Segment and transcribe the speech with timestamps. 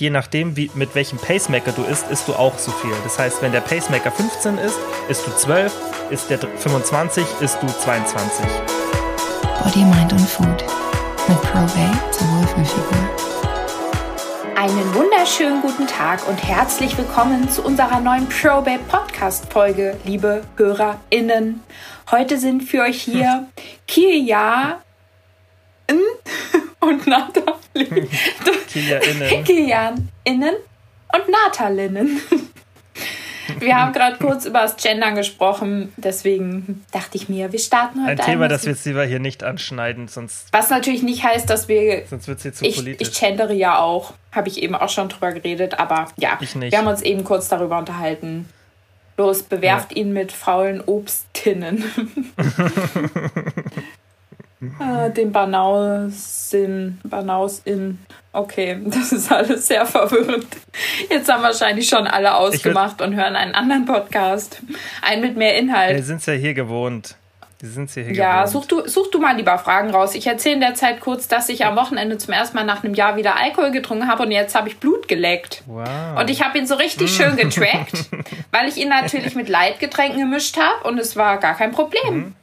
[0.00, 2.94] je nachdem, wie, mit welchem Pacemaker du isst, isst du auch so viel.
[3.04, 5.72] Das heißt, wenn der Pacemaker 15 ist, isst du 12,
[6.10, 8.46] ist der 25, isst du 22.
[9.62, 10.64] Body, Mind und Food
[11.28, 13.10] mit Probate zur Wohlfühlfigur.
[14.56, 21.62] Einen wunderschönen guten Tag und herzlich willkommen zu unserer neuen Probate Podcast Folge, liebe HörerInnen.
[22.10, 23.46] Heute sind für euch hier
[23.86, 24.80] Kia
[26.80, 28.08] und Nathalie.
[28.68, 29.44] Kilianinnen.
[29.44, 30.54] Kilianinnen
[31.14, 32.20] und Nathalinnen.
[33.58, 38.10] Wir haben gerade kurz über das Gendern gesprochen, deswegen dachte ich mir, wir starten heute
[38.12, 41.50] Ein Thema, einmal das wir jetzt lieber hier nicht anschneiden, sonst, Was natürlich nicht heißt,
[41.50, 42.04] dass wir.
[42.08, 43.08] sonst wird es hier zu Ich, politisch.
[43.08, 44.14] ich gendere ja auch.
[44.32, 46.38] Habe ich eben auch schon drüber geredet, aber ja.
[46.40, 46.70] Ich nicht.
[46.70, 48.48] Wir haben uns eben kurz darüber unterhalten.
[49.16, 51.84] Los, bewerft ihn mit faulen Obsttinnen.
[54.78, 56.98] ah, den Banausin.
[57.04, 57.98] Banausin.
[58.32, 60.46] Okay, das ist alles sehr verwirrend.
[61.08, 64.62] Jetzt haben wahrscheinlich schon alle ausgemacht und hören einen anderen Podcast.
[65.02, 65.96] Einen mit mehr Inhalt.
[65.96, 67.16] Wir sind es ja hier gewohnt.
[67.58, 68.52] Wir sind ja hier Ja, gewohnt.
[68.52, 70.14] such du, such du mal lieber Fragen raus.
[70.14, 72.94] Ich erzähle in der Zeit kurz, dass ich am Wochenende zum ersten Mal nach einem
[72.94, 75.62] Jahr wieder Alkohol getrunken habe und jetzt habe ich Blut geleckt.
[75.66, 75.86] Wow.
[76.18, 78.06] Und ich habe ihn so richtig schön getrackt,
[78.52, 82.14] weil ich ihn natürlich mit Leitgetränken gemischt habe und es war gar kein Problem.
[82.14, 82.34] Mhm.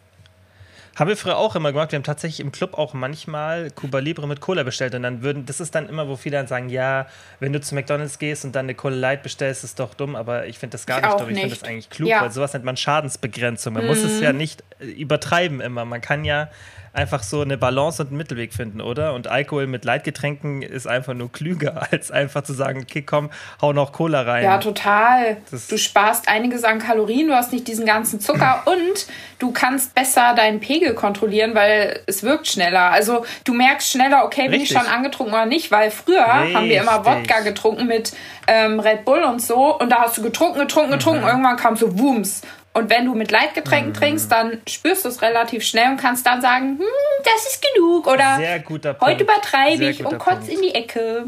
[0.97, 1.91] Haben wir früher auch immer gemacht.
[1.91, 4.95] Wir haben tatsächlich im Club auch manchmal Cuba Libre mit Cola bestellt.
[4.95, 7.05] Und dann würden, das ist dann immer, wo viele dann sagen, ja,
[7.39, 10.15] wenn du zu McDonalds gehst und dann eine Cola Light bestellst, ist doch dumm.
[10.15, 11.29] Aber ich finde das gar Ich nicht dumm.
[11.29, 12.17] Ich finde das eigentlich klug, Ja.
[12.17, 12.21] Mhm.
[12.23, 13.73] weil sowas nennt man Schadensbegrenzung.
[13.73, 15.85] Man muss es ja nicht äh, übertreiben immer.
[15.85, 16.49] Man kann ja
[16.97, 19.13] einfach so eine Balance und einen Mittelweg finden, oder?
[19.13, 23.29] Und Alkohol mit Leitgetränken ist einfach nur klüger, als einfach zu sagen, okay, komm,
[23.61, 24.43] hau noch Cola rein.
[24.43, 25.37] Ja, total.
[25.51, 29.05] Das- Du sparst einiges an Kalorien, du hast nicht diesen ganzen Zucker und
[29.39, 32.89] du kannst besser deinen Pegel kontrollieren, weil es wirkt schneller.
[32.91, 34.77] Also du merkst schneller, okay, bin ich Richtig.
[34.79, 37.13] schon angetrunken oder nicht, weil früher haben wir immer Richtig.
[37.29, 38.13] Wodka getrunken mit
[38.47, 41.27] ähm, Red Bull und so und da hast du getrunken, getrunken, getrunken, Mhm.
[41.27, 42.41] irgendwann kam so Wumms.
[42.73, 46.41] Und wenn du mit Leitgetränken trinkst, dann spürst du es relativ schnell und kannst dann
[46.41, 46.85] sagen, hm,
[47.23, 49.11] das ist genug oder Sehr guter Punkt.
[49.13, 50.49] heute übertreibe ich und kotz Punkt.
[50.49, 51.25] in die Ecke.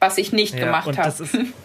[0.00, 1.14] Was ich nicht Ja, gemacht habe.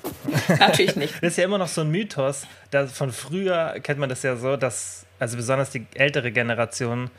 [0.60, 1.14] Natürlich nicht.
[1.22, 2.46] Das ist ja immer noch so ein Mythos.
[2.70, 7.10] Da von früher kennt man das ja so, dass, also besonders die ältere Generation,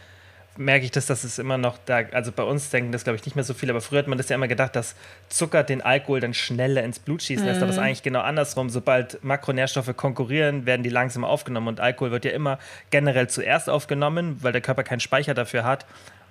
[0.59, 3.25] merke ich das, dass es immer noch da, also bei uns denken das, glaube ich,
[3.25, 4.97] nicht mehr so viel, aber früher hat man das ja immer gedacht, dass
[5.29, 7.63] Zucker den Alkohol dann schneller ins Blut schießen lässt.
[7.63, 8.69] Aber es ist eigentlich genau andersrum.
[8.69, 12.59] Sobald Makronährstoffe konkurrieren, werden die langsam aufgenommen und Alkohol wird ja immer
[12.91, 15.87] generell zuerst aufgenommen, weil der Körper keinen Speicher dafür hat.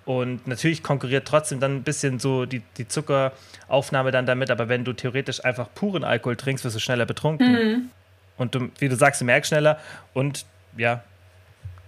[0.05, 4.83] Und natürlich konkurriert trotzdem dann ein bisschen so die, die Zuckeraufnahme dann damit, aber wenn
[4.83, 7.91] du theoretisch einfach puren Alkohol trinkst, wirst du schneller betrunken.
[8.37, 9.79] Und du, wie du sagst, du merkst schneller
[10.13, 10.45] und
[10.77, 11.03] ja,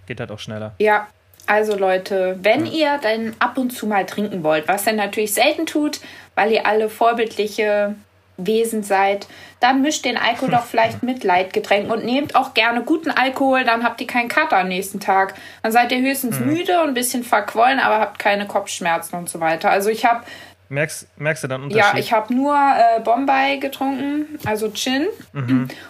[0.06, 0.74] geht halt auch schneller.
[0.78, 1.06] Ja,
[1.50, 5.66] also Leute, wenn ihr dann ab und zu mal trinken wollt, was ihr natürlich selten
[5.66, 5.98] tut,
[6.36, 7.96] weil ihr alle vorbildliche
[8.36, 9.26] Wesen seid,
[9.58, 13.82] dann mischt den Alkohol doch vielleicht mit Leitgetränken und nehmt auch gerne guten Alkohol, dann
[13.82, 15.34] habt ihr keinen Kater am nächsten Tag.
[15.64, 19.40] Dann seid ihr höchstens müde und ein bisschen verquollen, aber habt keine Kopfschmerzen und so
[19.40, 19.70] weiter.
[19.70, 20.22] Also ich habe
[20.68, 21.94] Merkst, merkst du dann Unterschied?
[21.94, 25.08] ja, ich habe nur äh, Bombay getrunken, also Gin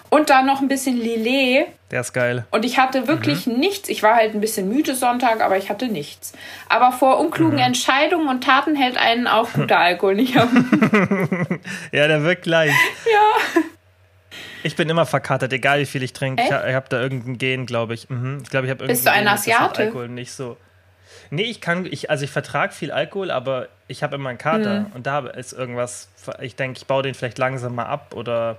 [0.08, 1.66] und dann noch ein bisschen Lillet.
[1.90, 2.44] Der ist geil.
[2.52, 3.88] Und ich hatte wirklich nichts.
[3.88, 6.32] Ich war halt ein bisschen müde Sonntag, aber ich hatte nichts.
[6.68, 10.48] Aber vor unklugen Entscheidungen und Taten hält einen auch guter Alkohol nicht ab.
[11.92, 12.70] Ja, der wirkt gleich.
[13.06, 13.60] ja.
[14.62, 16.42] Ich bin immer verkatert, egal wie viel ich trinke.
[16.42, 16.64] Ich, Echt?
[16.68, 18.08] ich habe da irgendein Gen, glaube ich.
[18.10, 18.40] Mhm.
[18.42, 19.82] Ich glaube, ich habe Bist du ein Gen, Asiate?
[19.84, 20.56] Alkohol nicht so.
[21.30, 24.80] Nee, ich kann, ich, also ich vertrage viel Alkohol, aber ich habe immer einen Kater
[24.80, 24.86] Mhm.
[24.94, 26.08] und da ist irgendwas,
[26.40, 28.58] ich denke, ich baue den vielleicht langsam mal ab oder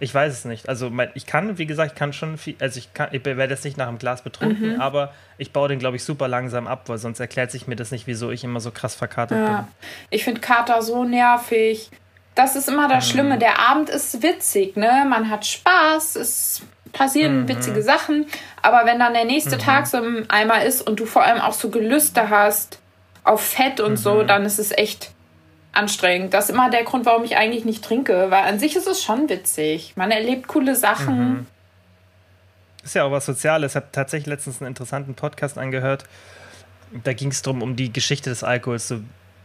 [0.00, 0.68] ich weiß es nicht.
[0.68, 3.42] Also mein, ich kann, wie gesagt, ich kann schon viel, also ich kann, ich werde
[3.52, 4.80] jetzt nicht nach einem Glas betrunken, Mhm.
[4.80, 7.90] aber ich baue den, glaube ich, super langsam ab, weil sonst erklärt sich mir das
[7.90, 9.46] nicht, wieso ich immer so krass verkatert bin.
[9.46, 9.68] ja.
[10.10, 11.90] Ich finde Kater so nervig.
[12.34, 13.36] Das ist immer das Schlimme.
[13.38, 15.04] Der Abend ist witzig, ne?
[15.08, 18.26] Man hat Spaß, es passieren witzige Sachen.
[18.62, 21.52] Aber wenn dann der nächste Tag so im Eimer ist und du vor allem auch
[21.52, 22.78] so Gelüste hast
[23.24, 25.10] auf Fett und so, dann ist es echt
[25.78, 26.34] anstrengend.
[26.34, 29.02] Das ist immer der Grund, warum ich eigentlich nicht trinke, weil an sich ist es
[29.02, 29.94] schon witzig.
[29.96, 31.46] Man erlebt coole Sachen.
[32.84, 33.72] Ist ja auch was Soziales.
[33.72, 36.04] Ich habe tatsächlich letztens einen interessanten Podcast angehört.
[37.04, 39.00] Da ging es darum, um die Geschichte des Alkohols, so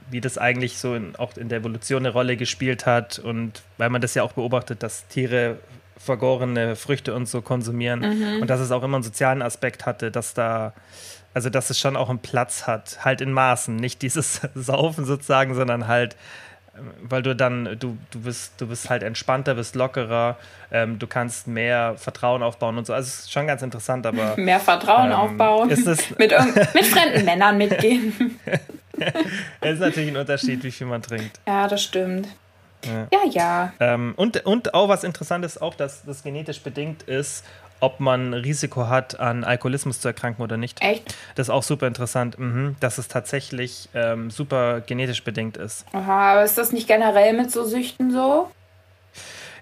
[0.10, 3.20] wie das eigentlich so in, auch in der Evolution eine Rolle gespielt hat.
[3.20, 5.58] Und weil man das ja auch beobachtet, dass Tiere
[5.98, 8.04] vergorene Früchte und so konsumieren.
[8.42, 10.74] Und dass es auch immer einen sozialen Aspekt hatte, dass da,
[11.34, 13.76] also dass es schon auch einen Platz hat, halt in Maßen.
[13.76, 16.16] Nicht dieses Saufen sozusagen, sondern halt
[17.04, 20.38] weil du dann, du, du bist, du bist halt entspannter, bist lockerer,
[20.72, 22.94] ähm, du kannst mehr Vertrauen aufbauen und so.
[22.94, 25.70] Also es ist schon ganz interessant, aber Mehr Vertrauen Ähm, aufbauen.
[25.70, 26.32] ist es- mit,
[26.74, 28.40] mit fremden Männern mitgehen.
[29.62, 31.40] es ist natürlich ein Unterschied, wie viel man trinkt.
[31.48, 32.28] Ja, das stimmt.
[32.86, 33.30] Ja, ja.
[33.32, 33.74] ja.
[33.80, 37.46] Ähm, und, und auch was Interessantes, auch dass das genetisch bedingt ist,
[37.80, 40.82] ob man Risiko hat, an Alkoholismus zu erkranken oder nicht.
[40.82, 41.16] Echt?
[41.36, 45.86] Das ist auch super interessant, mhm, dass es tatsächlich ähm, super genetisch bedingt ist.
[45.94, 48.50] Aha, aber ist das nicht generell mit so Süchten so?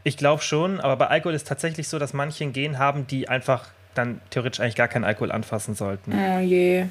[0.04, 3.30] Ich glaube schon, aber bei Alkohol ist tatsächlich so, dass manche ein Gen haben, die
[3.30, 6.13] einfach dann theoretisch eigentlich gar keinen Alkohol anfassen sollten.
[6.13, 6.86] Oh je.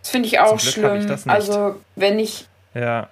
[0.00, 1.08] Das finde ich auch schlimm.
[1.08, 2.48] Ich also, wenn ich.
[2.74, 3.08] Ja.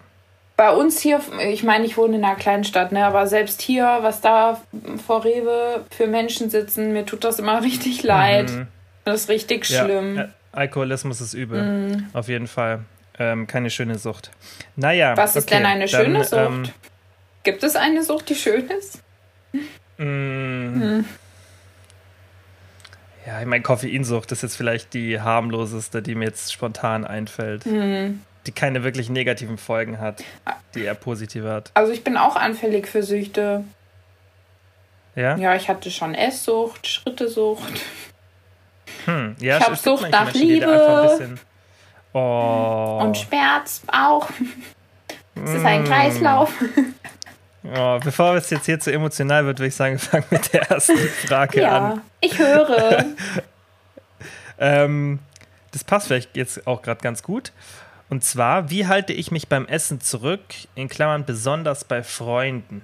[0.60, 4.00] Bei uns hier, ich meine, ich wohne in einer kleinen Stadt, ne, aber selbst hier,
[4.02, 4.60] was da
[5.06, 8.50] vor Rewe für Menschen sitzen, mir tut das immer richtig leid.
[8.50, 8.66] Mhm.
[9.04, 9.84] Das ist richtig ja.
[9.86, 10.18] schlimm.
[10.18, 11.62] Äh, Alkoholismus ist übel.
[11.62, 12.06] Mhm.
[12.12, 12.80] Auf jeden Fall.
[13.18, 14.32] Ähm, keine schöne Sucht.
[14.76, 15.16] Naja.
[15.16, 16.68] Was ist okay, denn eine schöne dann, Sucht?
[16.68, 16.74] Ähm,
[17.42, 19.00] Gibt es eine Sucht, die schön ist?
[19.96, 20.02] Mm.
[20.02, 21.04] Hm.
[23.26, 27.64] Ja, ich meine, Koffeinsucht ist jetzt vielleicht die harmloseste, die mir jetzt spontan einfällt.
[27.64, 28.20] Hm.
[28.46, 30.24] Die keine wirklich negativen Folgen hat,
[30.74, 31.70] die eher positive hat.
[31.74, 33.64] Also ich bin auch anfällig für Süchte.
[35.14, 35.36] Ja?
[35.36, 37.82] Ja, ich hatte schon Esssucht, Schrittesucht.
[39.04, 41.38] Hm, ja, ich habe Sucht nach Menschen, Liebe.
[42.12, 43.00] Oh.
[43.02, 44.28] Und Schmerz auch.
[45.34, 45.86] Es ist ein hm.
[45.86, 46.52] Kreislauf.
[47.62, 50.62] Oh, bevor es jetzt hier zu emotional wird, würde ich sagen, wir fangen mit der
[50.70, 52.00] ersten Frage ja, an.
[52.20, 53.04] Ich höre.
[54.58, 55.18] ähm,
[55.72, 57.52] das passt vielleicht jetzt auch gerade ganz gut.
[58.10, 60.42] Und zwar, wie halte ich mich beim Essen zurück,
[60.74, 62.82] in Klammern besonders bei Freunden?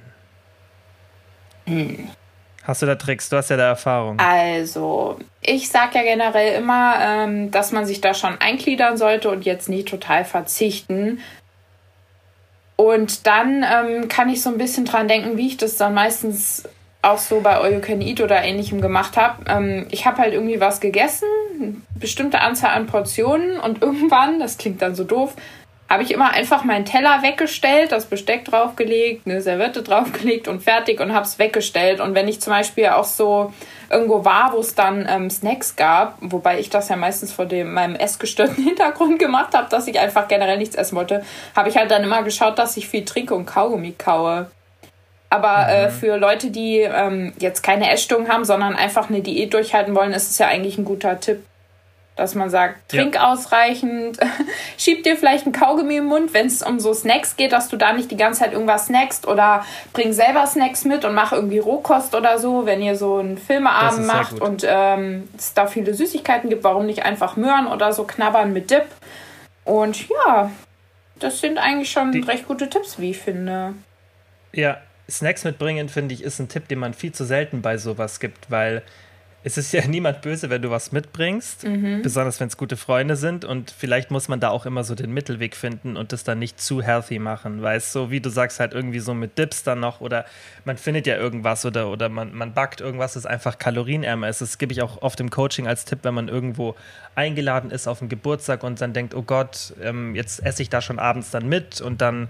[1.66, 2.08] Hm.
[2.62, 3.28] Hast du da Tricks?
[3.28, 4.18] Du hast ja da Erfahrung.
[4.18, 9.44] Also, ich sage ja generell immer, ähm, dass man sich da schon eingliedern sollte und
[9.44, 11.20] jetzt nicht total verzichten,
[12.76, 16.68] und dann ähm, kann ich so ein bisschen dran denken, wie ich das dann meistens
[17.06, 19.44] auch so bei All You Can Eat oder ähnlichem gemacht habe.
[19.48, 24.58] Ähm, ich habe halt irgendwie was gegessen, eine bestimmte Anzahl an Portionen und irgendwann, das
[24.58, 25.34] klingt dann so doof,
[25.88, 31.00] habe ich immer einfach meinen Teller weggestellt, das Besteck draufgelegt, eine Serviette draufgelegt und fertig
[31.00, 32.00] und habe es weggestellt.
[32.00, 33.52] Und wenn ich zum Beispiel auch so
[33.88, 37.72] irgendwo war, wo es dann ähm, Snacks gab, wobei ich das ja meistens vor dem
[37.72, 41.24] meinem essgestörten Hintergrund gemacht habe, dass ich einfach generell nichts essen wollte,
[41.54, 44.50] habe ich halt dann immer geschaut, dass ich viel trinke und Kaugummi kaue.
[45.36, 45.90] Aber äh, mhm.
[45.92, 50.30] für Leute, die ähm, jetzt keine Essstörung haben, sondern einfach eine Diät durchhalten wollen, ist
[50.30, 51.42] es ja eigentlich ein guter Tipp
[52.16, 53.30] dass man sagt, trink ja.
[53.30, 54.18] ausreichend,
[54.78, 57.76] schieb dir vielleicht ein Kaugummi im Mund, wenn es um so Snacks geht, dass du
[57.76, 61.58] da nicht die ganze Zeit irgendwas snackst oder bring selber Snacks mit und mach irgendwie
[61.58, 66.48] Rohkost oder so, wenn ihr so einen Filmeabend macht und ähm, es da viele Süßigkeiten
[66.48, 68.86] gibt, warum nicht einfach Möhren oder so knabbern mit Dip.
[69.66, 70.50] Und ja,
[71.18, 73.74] das sind eigentlich schon die recht gute Tipps, wie ich finde.
[74.52, 78.20] Ja, Snacks mitbringen, finde ich, ist ein Tipp, den man viel zu selten bei sowas
[78.20, 78.82] gibt, weil
[79.46, 82.02] es ist ja niemand böse, wenn du was mitbringst, mhm.
[82.02, 83.44] besonders wenn es gute Freunde sind.
[83.44, 86.60] Und vielleicht muss man da auch immer so den Mittelweg finden und das dann nicht
[86.60, 87.62] zu healthy machen.
[87.62, 90.24] Weißt so wie du sagst, halt irgendwie so mit Dips dann noch oder
[90.64, 94.40] man findet ja irgendwas oder, oder man, man backt irgendwas, das einfach kalorienärmer ist.
[94.40, 96.74] Das gebe ich auch oft im Coaching als Tipp, wenn man irgendwo
[97.14, 100.82] eingeladen ist auf einen Geburtstag und dann denkt, oh Gott, ähm, jetzt esse ich da
[100.82, 102.28] schon abends dann mit und dann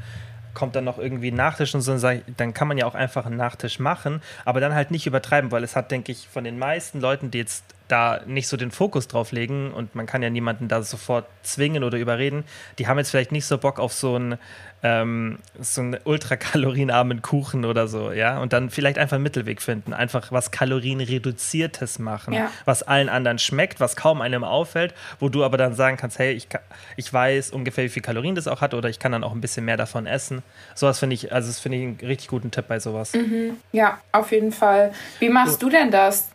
[0.57, 1.97] kommt dann noch irgendwie ein Nachtisch und so,
[2.37, 5.63] dann kann man ja auch einfach einen Nachtisch machen, aber dann halt nicht übertreiben, weil
[5.63, 9.09] es hat, denke ich, von den meisten Leuten, die jetzt da nicht so den Fokus
[9.09, 12.45] drauf legen und man kann ja niemanden da sofort zwingen oder überreden,
[12.79, 14.39] die haben jetzt vielleicht nicht so Bock auf so ein
[14.83, 19.93] ähm, so einen ultrakalorienarmen Kuchen oder so, ja, und dann vielleicht einfach einen Mittelweg finden,
[19.93, 22.51] einfach was kalorienreduziertes machen, ja.
[22.67, 26.33] was allen anderen schmeckt, was kaum einem auffällt, wo du aber dann sagen kannst, hey,
[26.33, 26.49] ich,
[26.97, 29.41] ich weiß ungefähr, wie viel Kalorien das auch hat oder ich kann dann auch ein
[29.41, 30.43] bisschen mehr davon essen.
[30.75, 33.15] Sowas finde ich, also das finde ich einen richtig guten Tipp bei sowas.
[33.15, 33.57] Mhm.
[33.73, 34.93] Ja, auf jeden Fall.
[35.19, 36.29] Wie machst du denn das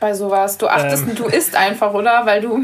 [0.00, 0.58] bei sowas?
[0.58, 2.26] Du achtest, ähm, du isst einfach, oder?
[2.26, 2.62] Weil du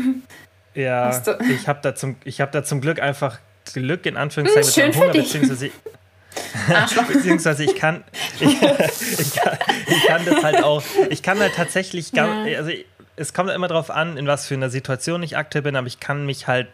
[0.74, 3.38] ja, ich habe da, zum, hab da zum Glück einfach
[3.72, 5.70] Glück in Anführungszeichen hm, schön mit Hunger, beziehungsweise
[7.12, 8.04] beziehungsweise ich kann,
[8.40, 12.58] ich, ich, kann, ich kann das halt auch, ich kann halt tatsächlich, gar, ja.
[12.58, 12.72] also
[13.16, 16.00] es kommt immer darauf an, in was für einer Situation ich aktuell bin, aber ich
[16.00, 16.68] kann mich halt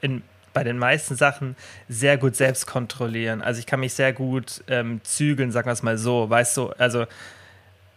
[0.00, 0.22] in,
[0.54, 1.56] bei den meisten Sachen
[1.88, 3.42] sehr gut selbst kontrollieren.
[3.42, 6.70] Also ich kann mich sehr gut ähm, zügeln, sagen wir es mal so, weißt du,
[6.78, 7.06] also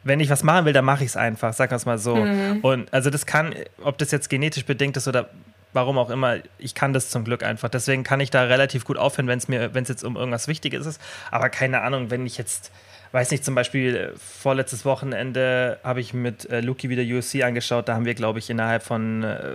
[0.08, 2.16] wenn ich was machen will, dann mache ich es einfach, sagen wir es mal so.
[2.16, 2.60] Mhm.
[2.62, 5.30] Und also das kann, ob das jetzt genetisch bedingt ist oder
[5.74, 7.70] warum auch immer, ich kann das zum Glück einfach.
[7.70, 10.48] Deswegen kann ich da relativ gut aufhören, wenn es mir, wenn es jetzt um irgendwas
[10.48, 11.02] Wichtiges ist.
[11.30, 12.72] Aber keine Ahnung, wenn ich jetzt,
[13.12, 17.88] weiß nicht, zum Beispiel äh, vorletztes Wochenende habe ich mit äh, Luki wieder USC angeschaut.
[17.88, 19.54] Da haben wir, glaube ich, innerhalb von äh,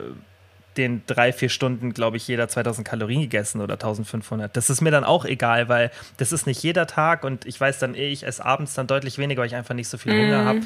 [0.76, 4.56] den drei, vier Stunden, glaube ich, jeder 2000 Kalorien gegessen oder 1500.
[4.56, 7.78] Das ist mir dann auch egal, weil das ist nicht jeder Tag und ich weiß
[7.78, 10.42] dann eh, ich esse abends dann deutlich weniger, weil ich einfach nicht so viel Hunger
[10.42, 10.46] mm.
[10.46, 10.60] habe.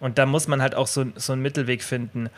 [0.00, 2.28] Und da muss man halt auch so, so einen Mittelweg finden.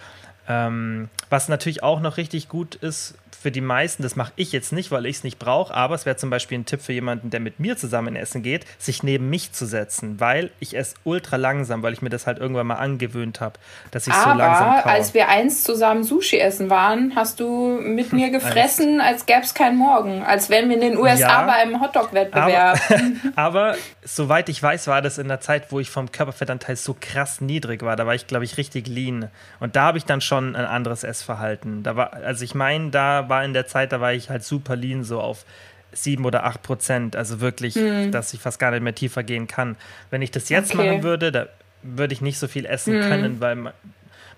[0.49, 4.73] Ähm, Was natürlich auch noch richtig gut ist für die meisten, das mache ich jetzt
[4.73, 7.31] nicht, weil ich es nicht brauche, aber es wäre zum Beispiel ein Tipp für jemanden,
[7.31, 11.37] der mit mir zusammen essen geht, sich neben mich zu setzen, weil ich esse ultra
[11.37, 13.59] langsam, weil ich mir das halt irgendwann mal angewöhnt habe,
[13.91, 14.93] dass ich Aber so langsam kaue.
[14.93, 19.55] als wir einst zusammen Sushi essen waren, hast du mit mir gefressen, als gäbe es
[19.55, 20.23] keinen Morgen.
[20.23, 21.47] Als wären wir in den USA Ja.
[21.47, 22.79] bei einem Hotdog-Wettbewerb.
[23.37, 27.41] Aber soweit ich weiß, war das in der Zeit, wo ich vom Körperfettanteil so krass
[27.41, 27.97] niedrig war.
[27.97, 29.31] Da war ich, glaube ich, richtig lean.
[29.61, 31.83] Und da habe ich dann schon ein anderes Essverhalten.
[31.83, 34.77] Da war, also ich meine, da war in der Zeit, da war ich halt super
[34.77, 35.45] lean, so auf
[35.93, 37.15] sieben oder acht Prozent.
[37.17, 37.75] Also wirklich,
[38.11, 39.77] dass ich fast gar nicht mehr tiefer gehen kann.
[40.11, 40.89] Wenn ich das jetzt Okay.
[40.89, 41.47] machen würde, da
[41.83, 43.73] würde ich nicht so viel essen können, weil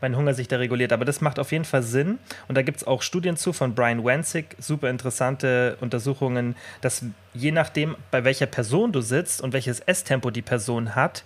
[0.02, 0.92] mein Hunger sich da reguliert.
[0.92, 2.18] Aber das macht auf jeden Fall Sinn.
[2.48, 7.02] Und da gibt es auch Studien zu von Brian Wenzig, super interessante Untersuchungen, dass
[7.32, 11.24] je nachdem, bei welcher Person du sitzt und welches Esstempo die Person hat,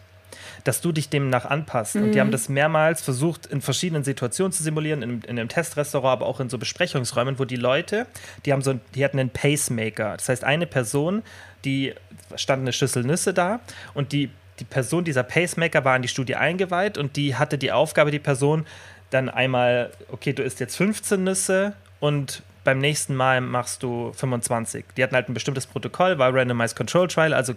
[0.64, 1.96] dass du dich demnach anpasst.
[1.96, 6.20] Und die haben das mehrmals versucht, in verschiedenen Situationen zu simulieren, in, in einem Testrestaurant,
[6.20, 8.06] aber auch in so Besprechungsräumen, wo die Leute,
[8.44, 10.16] die haben so, die hatten einen Pacemaker.
[10.16, 11.22] Das heißt, eine Person,
[11.64, 11.94] die
[12.37, 13.60] stand eine Schüssel Nüsse da
[13.94, 17.72] und die, die Person, dieser Pacemaker, war in die Studie eingeweiht und die hatte die
[17.72, 18.66] Aufgabe, die Person,
[19.10, 24.84] dann einmal, okay, du isst jetzt 15 Nüsse und beim nächsten Mal machst du 25.
[24.96, 27.54] Die hatten halt ein bestimmtes Protokoll, war Randomized Control Trial, also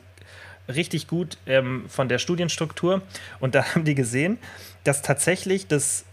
[0.67, 3.01] richtig gut ähm, von der Studienstruktur.
[3.39, 4.38] Und da haben die gesehen,
[4.84, 6.05] dass tatsächlich das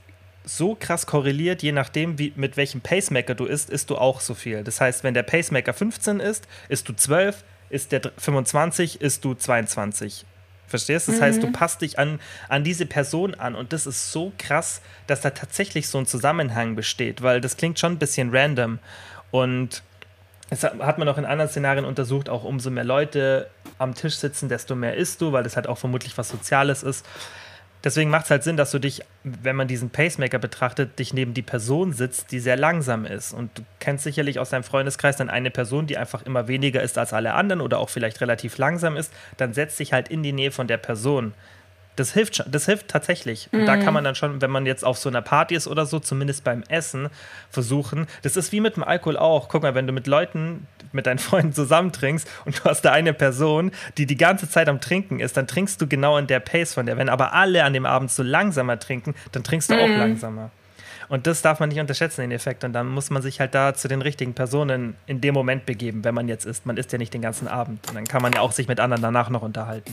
[0.45, 4.35] so krass korreliert, je nachdem, wie, mit welchem Pacemaker du isst, isst du auch so
[4.35, 4.65] viel.
[4.65, 9.35] Das heißt, wenn der Pacemaker 15 ist, isst du 12, ist der 25, isst du
[9.35, 10.25] 22.
[10.67, 11.09] Verstehst?
[11.09, 14.81] Das heißt, du passt dich an, an diese Person an und das ist so krass,
[15.09, 18.79] dass da tatsächlich so ein Zusammenhang besteht, weil das klingt schon ein bisschen random
[19.33, 19.83] und
[20.51, 24.49] das hat man auch in anderen Szenarien untersucht, auch umso mehr Leute am Tisch sitzen,
[24.49, 27.07] desto mehr isst du, weil das halt auch vermutlich was Soziales ist.
[27.83, 31.33] Deswegen macht es halt Sinn, dass du dich, wenn man diesen Pacemaker betrachtet, dich neben
[31.33, 33.33] die Person sitzt, die sehr langsam ist.
[33.33, 36.99] Und du kennst sicherlich aus deinem Freundeskreis dann eine Person, die einfach immer weniger ist
[36.99, 40.33] als alle anderen oder auch vielleicht relativ langsam ist, dann setzt dich halt in die
[40.33, 41.33] Nähe von der Person.
[41.97, 43.49] Das hilft das hilft tatsächlich.
[43.53, 45.87] Und da kann man dann schon, wenn man jetzt auf so einer Party ist oder
[45.87, 47.09] so, zumindest beim Essen
[47.51, 48.07] versuchen.
[48.23, 49.49] Das ist wie mit dem Alkohol auch.
[49.49, 53.13] Guck mal, wenn du mit Leuten, mit deinen Freunden zusammentrinkst und du hast da eine
[53.13, 56.75] Person, die die ganze Zeit am Trinken ist, dann trinkst du genau in der Pace
[56.75, 56.97] von der.
[56.97, 60.51] Wenn aber alle an dem Abend so langsamer trinken, dann trinkst du auch langsamer.
[61.11, 62.63] Und das darf man nicht unterschätzen, den Effekt.
[62.63, 66.05] Und dann muss man sich halt da zu den richtigen Personen in dem Moment begeben,
[66.05, 66.67] wenn man jetzt isst.
[66.67, 67.85] Man isst ja nicht den ganzen Abend.
[67.89, 69.93] Und dann kann man ja auch sich mit anderen danach noch unterhalten.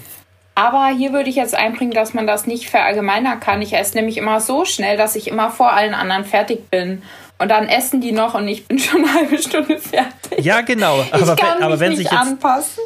[0.57, 3.61] Aber hier würde ich jetzt einbringen, dass man das nicht verallgemeinern kann.
[3.61, 7.03] Ich esse nämlich immer so schnell, dass ich immer vor allen anderen fertig bin.
[7.37, 10.43] Und dann essen die noch und ich bin schon eine halbe Stunde fertig.
[10.43, 11.01] Ja, genau.
[11.03, 12.81] ich Aber, kann wenn, aber wenn, sich jetzt, anpassen.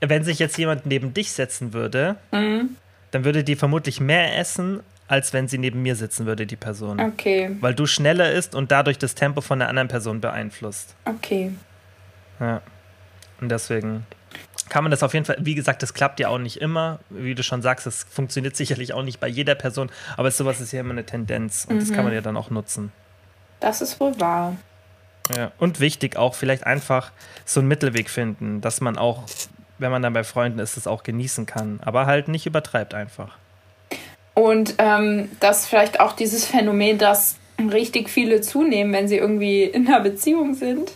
[0.00, 2.76] wenn sich jetzt jemand neben dich setzen würde, Mhm.
[3.12, 6.98] dann würde die vermutlich mehr essen, als wenn sie neben mir sitzen würde, die Person.
[6.98, 10.96] Okay, Weil du schneller isst und dadurch das Tempo von der anderen Person beeinflusst.
[11.04, 11.52] okay.
[12.40, 12.60] Ja.
[13.40, 14.04] Und deswegen
[14.72, 16.98] kann man das auf jeden Fall, wie gesagt, das klappt ja auch nicht immer.
[17.10, 20.72] Wie du schon sagst, das funktioniert sicherlich auch nicht bei jeder Person, aber sowas ist
[20.72, 21.94] ja immer eine Tendenz und das Mhm.
[21.94, 22.90] kann man ja dann auch nutzen.
[23.60, 24.56] Das ist wohl wahr.
[25.36, 25.52] Ja.
[25.58, 27.12] Und wichtig auch, vielleicht einfach
[27.44, 29.24] so einen Mittelweg finden, dass man auch,
[29.78, 33.36] wenn man dann bei Freunden ist, das auch genießen kann, aber halt nicht übertreibt einfach.
[34.32, 39.86] Und ähm, dass vielleicht auch dieses Phänomen, dass richtig viele zunehmen, wenn sie irgendwie in
[39.86, 40.92] einer Beziehung sind.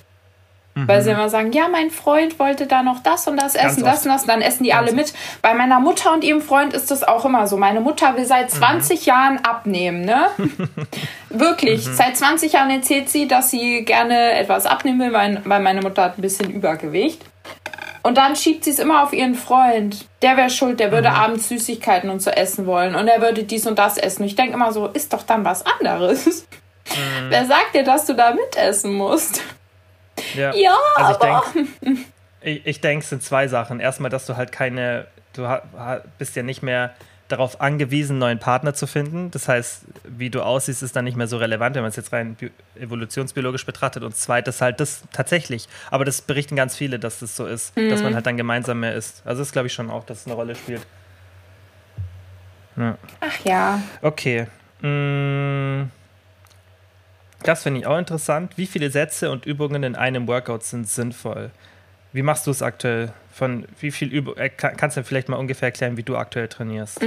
[0.84, 3.58] Weil sie immer sagen, ja, mein Freund wollte da noch das und das Mhm.
[3.58, 4.26] Ganz essen, das und das.
[4.26, 5.14] Dann essen die Ganz alle mit.
[5.40, 7.56] Bei meiner Mutter und ihrem Freund ist das auch immer so.
[7.56, 8.28] Meine Mutter will Mhm.
[8.28, 10.26] seit 20 Jahren abnehmen, ne?
[11.30, 11.86] Wirklich.
[11.86, 11.94] Mhm.
[11.94, 16.02] Seit 20 Jahren erzählt sie, dass sie gerne etwas abnehmen will, weil, weil meine Mutter
[16.04, 17.22] hat ein bisschen Übergewicht.
[18.02, 20.06] Und dann schiebt sie es immer auf ihren Freund.
[20.22, 20.92] Der wäre schuld, der Mhm.
[20.92, 22.94] würde abends Süßigkeiten und so essen wollen.
[22.94, 24.22] Und er würde dies und das essen.
[24.22, 26.46] Und ich denke immer so, ist doch dann was anderes.
[26.88, 27.30] Mhm.
[27.30, 29.42] Wer sagt dir, dass du da mitessen musst?
[30.34, 31.44] Ja, Ja, also ich aber-
[31.82, 32.00] denke,
[32.40, 33.80] ich, ich denke, es sind zwei Sachen.
[33.80, 35.46] Erstmal, dass du halt keine, du
[36.18, 36.94] bist ja nicht mehr
[37.28, 39.32] darauf angewiesen, einen neuen Partner zu finden.
[39.32, 42.12] Das heißt, wie du aussiehst, ist dann nicht mehr so relevant, wenn man es jetzt
[42.12, 44.04] rein bi- evolutionsbiologisch betrachtet.
[44.04, 45.68] Und zweites halt das tatsächlich.
[45.90, 48.04] Aber das berichten ganz viele, dass das so ist, dass Mhm.
[48.04, 49.22] man halt dann gemeinsam mehr isst.
[49.24, 50.86] Also das glaube ich schon auch, dass es eine Rolle spielt.
[52.76, 52.96] Ja.
[53.20, 53.80] Ach ja.
[54.02, 54.46] Okay.
[54.82, 55.90] Mm.
[57.46, 58.52] Das finde ich auch interessant.
[58.56, 61.50] Wie viele Sätze und Übungen in einem Workout sind sinnvoll?
[62.12, 63.12] Wie machst du es aktuell?
[63.32, 64.36] Von wie viel Übung?
[64.36, 67.00] Äh, kann- kannst du vielleicht mal ungefähr erklären, wie du aktuell trainierst?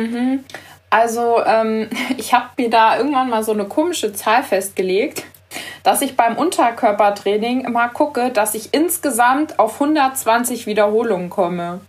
[0.90, 5.24] Also, ähm, ich habe mir da irgendwann mal so eine komische Zahl festgelegt,
[5.84, 11.82] dass ich beim Unterkörpertraining immer gucke, dass ich insgesamt auf 120 Wiederholungen komme.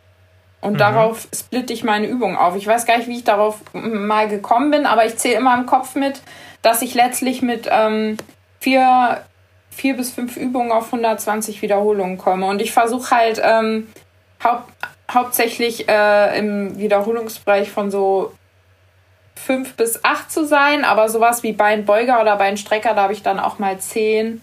[0.62, 2.54] Und darauf splitte ich meine Übung auf.
[2.56, 5.64] Ich weiß gar nicht, wie ich darauf mal gekommen bin, aber ich zähle immer im
[5.66, 6.20] Kopf mit,
[6.62, 8.16] dass ich letztlich mit ähm,
[8.60, 9.24] vier,
[9.70, 12.46] vier bis fünf Übungen auf 120 Wiederholungen komme.
[12.46, 13.88] Und ich versuche halt ähm,
[14.42, 14.62] hau
[15.10, 18.32] hauptsächlich äh, im Wiederholungsbereich von so
[19.34, 23.40] fünf bis acht zu sein, aber sowas wie Beinbeuger oder Beinstrecker, da habe ich dann
[23.40, 24.42] auch mal zehn.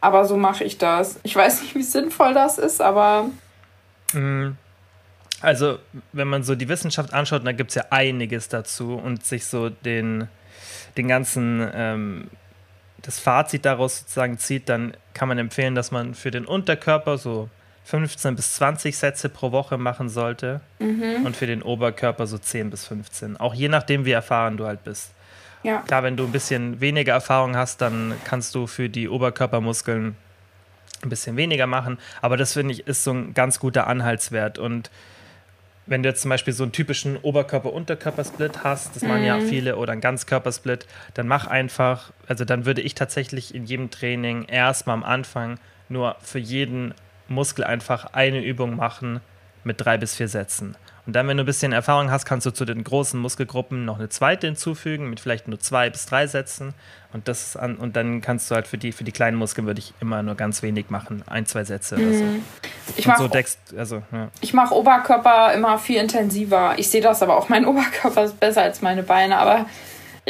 [0.00, 1.20] Aber so mache ich das.
[1.22, 3.26] Ich weiß nicht, wie sinnvoll das ist, aber.
[4.12, 4.56] Mhm.
[5.42, 5.78] Also,
[6.12, 9.70] wenn man so die Wissenschaft anschaut, dann gibt es ja einiges dazu und sich so
[9.70, 10.28] den,
[10.96, 12.30] den ganzen, ähm,
[13.02, 17.48] das Fazit daraus sozusagen zieht, dann kann man empfehlen, dass man für den Unterkörper so
[17.84, 21.24] 15 bis 20 Sätze pro Woche machen sollte Mhm.
[21.26, 23.36] und für den Oberkörper so 10 bis 15.
[23.38, 25.10] Auch je nachdem, wie erfahren du halt bist.
[25.62, 25.78] Ja.
[25.86, 30.16] Klar, wenn du ein bisschen weniger Erfahrung hast, dann kannst du für die Oberkörpermuskeln
[31.02, 31.98] ein bisschen weniger machen.
[32.22, 34.58] Aber das finde ich ist so ein ganz guter Anhaltswert.
[34.58, 34.90] Und
[35.90, 39.90] wenn du jetzt zum Beispiel so einen typischen Oberkörper-Unterkörper-Split hast, das machen ja viele, oder
[39.90, 45.02] einen Ganzkörpersplit, dann mach einfach, also dann würde ich tatsächlich in jedem Training erstmal am
[45.02, 46.94] Anfang nur für jeden
[47.26, 49.20] Muskel einfach eine Übung machen
[49.64, 50.76] mit drei bis vier Sätzen.
[51.10, 53.98] Und dann, wenn du ein bisschen Erfahrung hast, kannst du zu den großen Muskelgruppen noch
[53.98, 56.72] eine zweite hinzufügen, mit vielleicht nur zwei bis drei Sätzen.
[57.12, 59.80] Und das an, und dann kannst du halt für die, für die kleinen Muskeln würde
[59.80, 62.24] ich immer nur ganz wenig machen, ein, zwei Sätze oder so.
[62.96, 64.28] Ich Und mache so deckst, also, ja.
[64.40, 66.74] ich mach Oberkörper immer viel intensiver.
[66.76, 67.48] Ich sehe das aber auch.
[67.48, 69.66] Mein Oberkörper ist besser als meine Beine, aber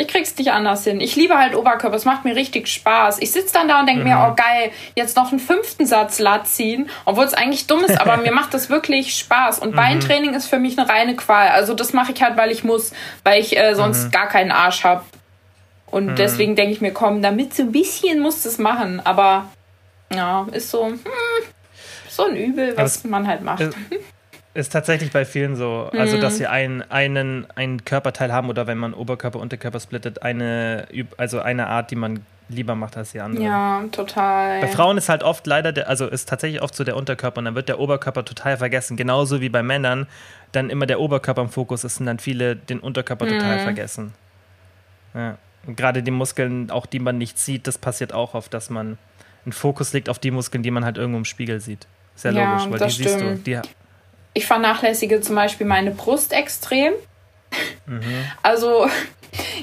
[0.01, 1.01] ich krieg's nicht anders hin.
[1.01, 1.95] Ich liebe halt Oberkörper.
[1.97, 3.19] Es macht mir richtig Spaß.
[3.21, 6.47] Ich sitze dann da und denke mir, oh geil, jetzt noch einen fünften Satz Lat
[6.49, 9.59] ziehen, obwohl es eigentlich dumm ist, aber mir macht das wirklich Spaß.
[9.59, 11.49] Und Beintraining ist für mich eine reine Qual.
[11.49, 12.93] Also das mache ich halt, weil ich muss,
[13.25, 15.05] weil ich äh, sonst gar keinen Arsch habe.
[15.91, 19.01] Und deswegen denke ich mir, komm, damit so ein bisschen musst du es machen.
[19.05, 19.47] Aber
[20.15, 21.01] ja, ist so, hm,
[22.09, 23.65] so ein Übel, was es- man halt macht.
[24.53, 26.21] Ist tatsächlich bei vielen so, also Mhm.
[26.21, 31.41] dass sie einen, einen, einen Körperteil haben oder wenn man Oberkörper, Unterkörper splittet, eine, also
[31.41, 33.45] eine Art, die man lieber macht als die andere.
[33.45, 34.61] Ja, total.
[34.61, 37.45] Bei Frauen ist halt oft leider, der, also ist tatsächlich oft so der Unterkörper und
[37.45, 38.97] dann wird der Oberkörper total vergessen.
[38.97, 40.09] Genauso wie bei Männern
[40.51, 43.61] dann immer der Oberkörper im Fokus ist und dann viele den Unterkörper total Mhm.
[43.61, 44.15] vergessen.
[45.15, 45.39] Ja.
[45.65, 48.99] Und gerade die Muskeln, auch die man nicht sieht, das passiert auch oft, dass man
[49.45, 51.87] einen Fokus legt auf die Muskeln, die man halt irgendwo im Spiegel sieht.
[52.17, 53.25] Sehr Ja, logisch, weil die siehst du.
[53.37, 53.47] stimmt.
[53.47, 53.61] Die,
[54.35, 56.93] Ich vernachlässige zum Beispiel meine Brust extrem.
[57.87, 58.03] Mhm.
[58.43, 58.89] Also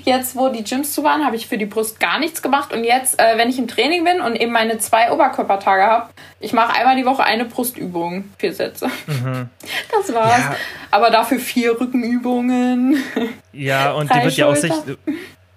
[0.04, 2.74] jetzt, wo die Gyms zu waren, habe ich für die Brust gar nichts gemacht.
[2.74, 6.54] Und jetzt, äh, wenn ich im Training bin und eben meine zwei Oberkörpertage habe, ich
[6.54, 8.90] mache einmal die Woche eine Brustübung, vier Sätze.
[9.92, 10.38] Das war's.
[10.38, 10.52] Mhm.
[10.52, 10.56] Ja.
[10.92, 13.04] Aber dafür vier Rückenübungen.
[13.52, 14.72] ja, und die wird ja auch sich.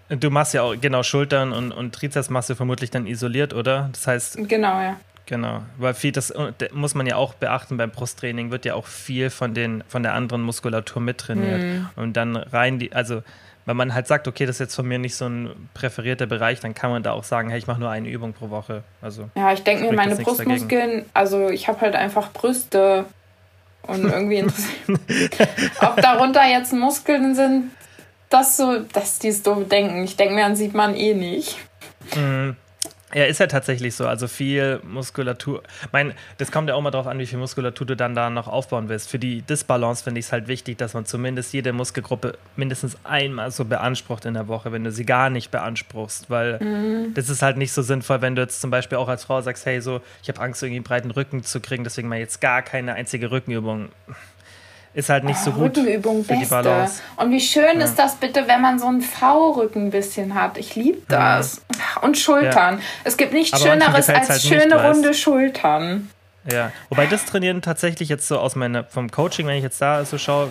[0.08, 3.90] Du machst ja auch, genau, Schultern und, und Trizeps machst du vermutlich dann isoliert, oder?
[3.92, 4.96] Das heißt, genau, ja.
[5.30, 6.34] Genau, weil viel, das
[6.72, 10.14] muss man ja auch beachten beim Brusttraining, wird ja auch viel von, den, von der
[10.14, 11.62] anderen Muskulatur mittrainiert.
[11.62, 11.88] Mhm.
[11.94, 13.22] Und dann rein die, also
[13.64, 16.58] wenn man halt sagt, okay, das ist jetzt von mir nicht so ein präferierter Bereich,
[16.58, 18.82] dann kann man da auch sagen, hey, ich mache nur eine Übung pro Woche.
[19.00, 20.50] Also, Ja, ich denke mir, meine nichts dagegen.
[20.50, 23.04] Brustmuskeln, also ich habe halt einfach Brüste
[23.82, 24.98] und irgendwie interessiert.
[25.80, 27.70] Ob darunter jetzt Muskeln sind,
[28.30, 30.02] das so, das ist dieses doofe Denken.
[30.02, 31.56] Ich denke mir, dann sieht man eh nicht.
[32.16, 32.50] mm,
[33.14, 34.06] ja, ist ja tatsächlich so.
[34.06, 35.62] Also viel Muskulatur.
[35.92, 38.48] Mein, das kommt ja auch mal drauf an, wie viel Muskulatur du dann da noch
[38.48, 39.10] aufbauen willst.
[39.10, 43.50] Für die Disbalance finde ich es halt wichtig, dass man zumindest jede Muskelgruppe mindestens einmal
[43.50, 46.30] so beansprucht in der Woche, wenn du sie gar nicht beanspruchst.
[46.30, 46.58] Weil
[47.14, 49.66] das ist halt nicht so sinnvoll, wenn du jetzt zum Beispiel auch als Frau sagst,
[49.66, 52.62] hey, so, ich habe Angst, irgendwie einen breiten Rücken zu kriegen, deswegen mal jetzt gar
[52.62, 53.88] keine einzige Rückenübung.
[54.92, 56.46] Ist halt nicht so gut Rückenübung für die.
[56.46, 57.00] Balance.
[57.16, 60.58] Und wie schön ist das bitte, wenn man so einen V-Rücken ein bisschen hat.
[60.58, 61.62] Ich liebe das.
[62.02, 62.80] Und Schultern.
[63.04, 64.94] Es gibt nichts Aber Schöneres als halt nicht, schöne weißt.
[64.96, 66.10] runde Schultern.
[66.50, 70.04] Ja, wobei das Trainieren tatsächlich jetzt so aus meiner, vom Coaching, wenn ich jetzt da
[70.04, 70.48] so schaue,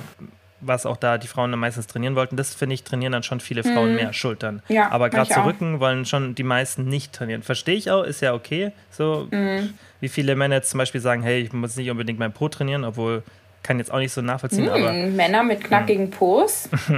[0.61, 3.39] was auch da die Frauen dann meistens trainieren wollten, das finde ich, trainieren dann schon
[3.39, 4.61] viele Frauen mehr Schultern.
[4.67, 5.45] Ja, Aber gerade auch.
[5.45, 7.43] Rücken wollen schon die meisten nicht trainieren.
[7.43, 8.71] Verstehe ich auch, ist ja okay.
[8.91, 9.73] So, Mhm.
[9.99, 12.83] wie viele Männer jetzt zum Beispiel sagen, hey, ich muss nicht unbedingt mein Po trainieren,
[12.85, 13.23] obwohl
[13.63, 16.69] kann jetzt auch nicht so nachvollziehen, aber Hm, Männer mit knackigen Po,s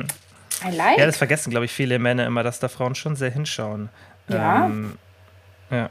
[0.64, 0.98] I like.
[1.00, 3.90] ja, das vergessen, glaube ich, viele Männer immer, dass da Frauen schon sehr hinschauen.
[4.28, 4.66] Ja.
[4.66, 4.98] Ähm,
[5.72, 5.90] ja.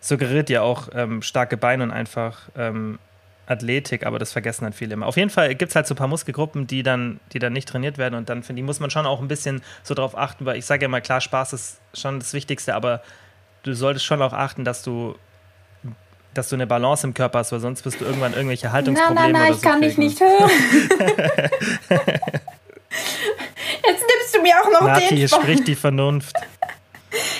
[0.00, 2.98] Suggeriert ja auch ähm, starke Beine und einfach ähm,
[3.46, 5.06] Athletik, aber das vergessen halt viele immer.
[5.06, 7.68] Auf jeden Fall gibt es halt so ein paar Muskelgruppen, die dann, die dann nicht
[7.68, 10.46] trainiert werden und dann finde ich, muss man schon auch ein bisschen so drauf achten,
[10.46, 13.02] weil ich sage ja mal, klar, Spaß ist schon das Wichtigste, aber
[13.62, 15.16] du solltest schon auch achten, dass du
[16.34, 19.38] dass du eine Balance im Körper hast, weil sonst wirst du irgendwann irgendwelche Haltungsprobleme na,
[19.38, 20.50] na, oder ich so kann dich nicht hören.
[23.86, 26.34] Jetzt nimmst du mir auch noch Nati, den hier spricht die Vernunft.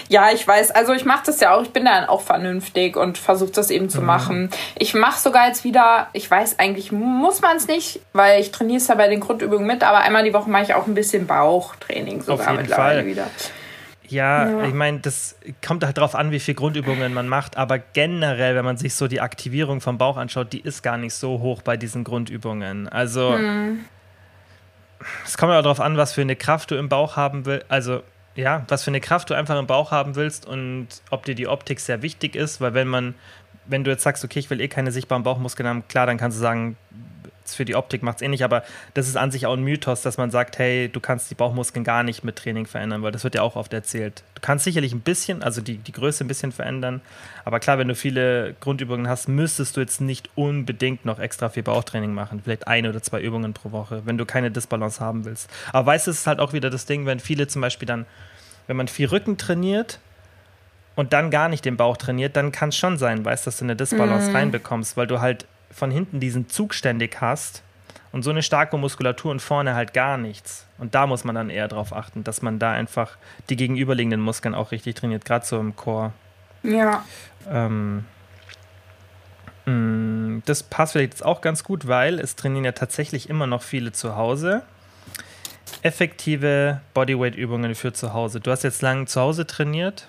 [0.09, 0.71] Ja, ich weiß.
[0.71, 1.63] Also ich mache das ja auch.
[1.63, 3.91] Ich bin dann auch vernünftig und versuche das eben Mhm.
[3.91, 4.51] zu machen.
[4.79, 8.77] Ich mache sogar jetzt wieder, ich weiß eigentlich, muss man es nicht, weil ich trainiere
[8.79, 11.27] es ja bei den Grundübungen mit, aber einmal die Woche mache ich auch ein bisschen
[11.27, 13.07] Bauchtraining sogar jeden mittlerweile Fall.
[13.07, 13.27] wieder.
[14.09, 14.65] Ja, ja.
[14.65, 15.37] ich meine, das
[15.67, 19.09] kommt halt darauf an, wie viele Grundübungen man macht, aber generell, wenn man sich so
[19.09, 22.89] die Aktivierung vom Bauch anschaut, die ist gar nicht so hoch bei diesen Grundübungen.
[22.89, 23.81] Also, hm.
[25.25, 27.71] es kommt auch darauf an, was für eine Kraft du im Bauch haben willst.
[27.71, 28.03] Also,
[28.37, 31.47] ja, was für eine Kraft du einfach im Bauch haben willst und ob dir die
[31.47, 33.15] Optik sehr wichtig ist, weil wenn man,
[33.67, 36.39] wenn du jetzt sagst, okay, ich will eh keine sichtbaren Bauchmuskeln haben, klar, dann kannst
[36.39, 36.77] du sagen,
[37.53, 38.63] für die Optik macht es eh nicht, aber
[38.95, 41.85] das ist an sich auch ein Mythos, dass man sagt, hey, du kannst die Bauchmuskeln
[41.85, 44.23] gar nicht mit Training verändern, weil das wird ja auch oft erzählt.
[44.35, 47.01] Du kannst sicherlich ein bisschen, also die, die Größe ein bisschen verändern,
[47.45, 51.63] aber klar, wenn du viele Grundübungen hast, müsstest du jetzt nicht unbedingt noch extra viel
[51.63, 52.41] Bauchtraining machen.
[52.43, 55.51] Vielleicht eine oder zwei Übungen pro Woche, wenn du keine Disbalance haben willst.
[55.73, 58.07] Aber weißt du, es ist halt auch wieder das Ding, wenn viele zum Beispiel dann,
[58.67, 59.99] wenn man viel Rücken trainiert,
[60.97, 63.65] und dann gar nicht den Bauch trainiert, dann kann es schon sein, weißt, dass du
[63.65, 64.37] eine Disbalance mm.
[64.37, 67.63] reinbekommst, weil du halt von hinten diesen Zug ständig hast
[68.13, 70.67] und so eine starke Muskulatur und vorne halt gar nichts.
[70.79, 73.17] Und da muss man dann eher darauf achten, dass man da einfach
[73.51, 76.13] die gegenüberliegenden Muskeln auch richtig trainiert, gerade so im Chor.
[76.63, 77.05] Ja.
[77.51, 78.05] Ähm,
[79.67, 83.63] mm, das passt vielleicht jetzt auch ganz gut, weil es trainieren ja tatsächlich immer noch
[83.63, 84.63] viele zu Hause.
[85.83, 88.41] Effektive Bodyweight-Übungen für zu Hause.
[88.41, 90.09] Du hast jetzt lange zu Hause trainiert.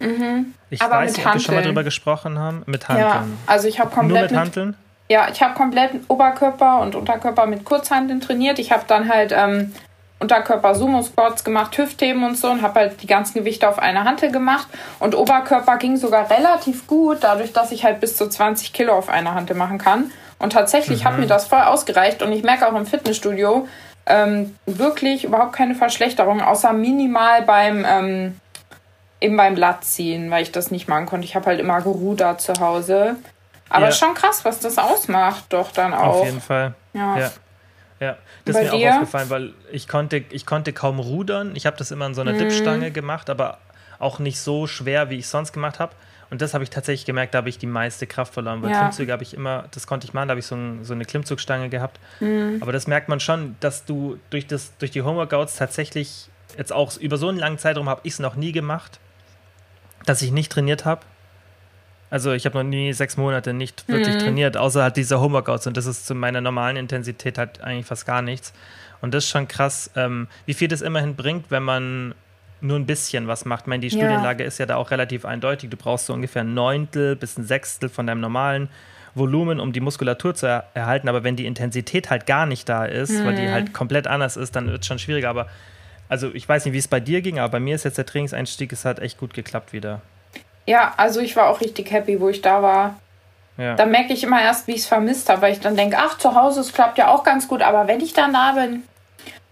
[0.00, 0.54] Mhm.
[0.70, 2.62] Ich Aber weiß nicht, ob wir schon mal drüber gesprochen haben.
[2.66, 3.08] Mit Hanteln.
[3.08, 4.08] Ja, also ich habe komplett.
[4.10, 4.76] Nur mit, mit Hanteln?
[5.08, 8.58] Ja, ich habe komplett Oberkörper und Unterkörper mit Kurzhanteln trainiert.
[8.58, 9.72] Ich habe dann halt ähm,
[10.20, 14.04] Unterkörper Sumo Squats gemacht, Hüftheben und so und habe halt die ganzen Gewichte auf eine
[14.04, 14.68] Hantel gemacht.
[14.98, 19.08] Und Oberkörper ging sogar relativ gut, dadurch, dass ich halt bis zu 20 Kilo auf
[19.08, 20.10] eine Hantel machen kann.
[20.38, 21.08] Und tatsächlich mhm.
[21.08, 22.22] hat mir das voll ausgereicht.
[22.22, 23.66] Und ich merke auch im Fitnessstudio
[24.06, 28.40] ähm, wirklich überhaupt keine Verschlechterung, außer minimal beim ähm,
[29.20, 31.24] eben beim Lattziehen, weil ich das nicht machen konnte.
[31.24, 33.16] Ich habe halt immer gerudert zu Hause.
[33.68, 33.92] Aber ja.
[33.92, 36.20] schon krass, was das ausmacht, doch dann auch.
[36.20, 36.74] Auf jeden Fall.
[36.94, 37.18] Ja.
[37.18, 37.30] ja.
[38.00, 38.16] ja.
[38.44, 38.90] Das ist mir dir?
[38.90, 41.54] auch aufgefallen, weil ich konnte, ich konnte kaum rudern.
[41.54, 42.38] Ich habe das immer in so einer mhm.
[42.38, 43.58] Dipstange gemacht, aber
[43.98, 45.92] auch nicht so schwer, wie ich sonst gemacht habe.
[46.30, 48.62] Und das habe ich tatsächlich gemerkt, da habe ich die meiste Kraft verloren.
[48.62, 48.80] Weil ja.
[48.80, 51.04] Klimmzüge habe ich immer, das konnte ich machen, da habe ich so, ein, so, eine
[51.04, 51.98] Klimmzugstange gehabt.
[52.20, 52.58] Mhm.
[52.60, 56.96] Aber das merkt man schon, dass du durch, das, durch die Homeworkouts tatsächlich jetzt auch
[56.98, 59.00] über so einen langen Zeitraum habe ich es noch nie gemacht
[60.06, 61.02] dass ich nicht trainiert habe.
[62.10, 64.20] Also ich habe noch nie sechs Monate nicht wirklich mhm.
[64.20, 68.06] trainiert, außer halt diese Homeworkouts und das ist zu meiner normalen Intensität halt eigentlich fast
[68.06, 68.54] gar nichts.
[69.00, 72.14] Und das ist schon krass, ähm, wie viel das immerhin bringt, wenn man
[72.60, 73.62] nur ein bisschen was macht.
[73.62, 73.98] Ich meine, die ja.
[73.98, 75.70] Studienlage ist ja da auch relativ eindeutig.
[75.70, 78.68] Du brauchst so ungefähr ein Neuntel bis ein Sechstel von deinem normalen
[79.14, 81.08] Volumen, um die Muskulatur zu er erhalten.
[81.08, 83.26] Aber wenn die Intensität halt gar nicht da ist, mhm.
[83.26, 83.52] weil die mhm.
[83.52, 85.30] halt komplett anders ist, dann wird es schon schwieriger.
[85.30, 85.46] Aber
[86.08, 88.06] also ich weiß nicht, wie es bei dir ging, aber bei mir ist jetzt der
[88.06, 90.00] Trainingseinstieg, es hat echt gut geklappt wieder.
[90.66, 92.98] Ja, also ich war auch richtig happy, wo ich da war.
[93.56, 93.74] Ja.
[93.74, 96.18] Da merke ich immer erst, wie ich es vermisst habe, weil ich dann denke, ach,
[96.18, 98.84] zu Hause, es klappt ja auch ganz gut, aber wenn ich dann da bin,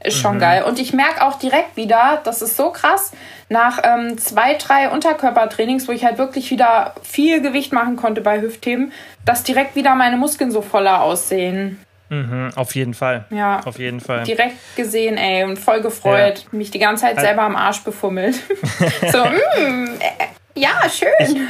[0.05, 0.41] ist schon mhm.
[0.41, 0.63] geil.
[0.63, 3.13] Und ich merke auch direkt wieder, das ist so krass,
[3.49, 8.41] nach ähm, zwei, drei Unterkörpertrainings, wo ich halt wirklich wieder viel Gewicht machen konnte bei
[8.41, 8.93] Hüftthemen,
[9.25, 11.81] dass direkt wieder meine Muskeln so voller aussehen.
[12.09, 13.25] Mhm, auf jeden Fall.
[13.31, 13.61] Ja.
[13.65, 14.25] Auf jeden Fall.
[14.25, 16.45] Direkt gesehen, ey, und voll gefreut.
[16.51, 16.59] Ja.
[16.59, 18.35] Mich die ganze Zeit selber am Arsch befummelt.
[19.13, 21.47] so, mm, äh, ja, schön.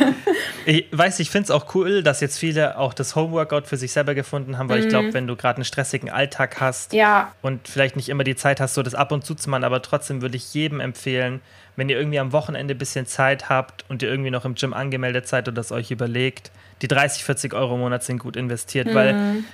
[0.66, 3.76] Ich, ich weiß, ich finde es auch cool, dass jetzt viele auch das Homeworkout für
[3.76, 4.84] sich selber gefunden haben, weil mhm.
[4.84, 7.32] ich glaube, wenn du gerade einen stressigen Alltag hast ja.
[7.40, 9.80] und vielleicht nicht immer die Zeit hast, so das ab und zu zu machen, aber
[9.80, 11.40] trotzdem würde ich jedem empfehlen,
[11.76, 14.74] wenn ihr irgendwie am Wochenende ein bisschen Zeit habt und ihr irgendwie noch im Gym
[14.74, 16.50] angemeldet seid und das euch überlegt,
[16.82, 18.94] die 30, 40 Euro im Monat sind gut investiert, mhm.
[18.94, 19.44] weil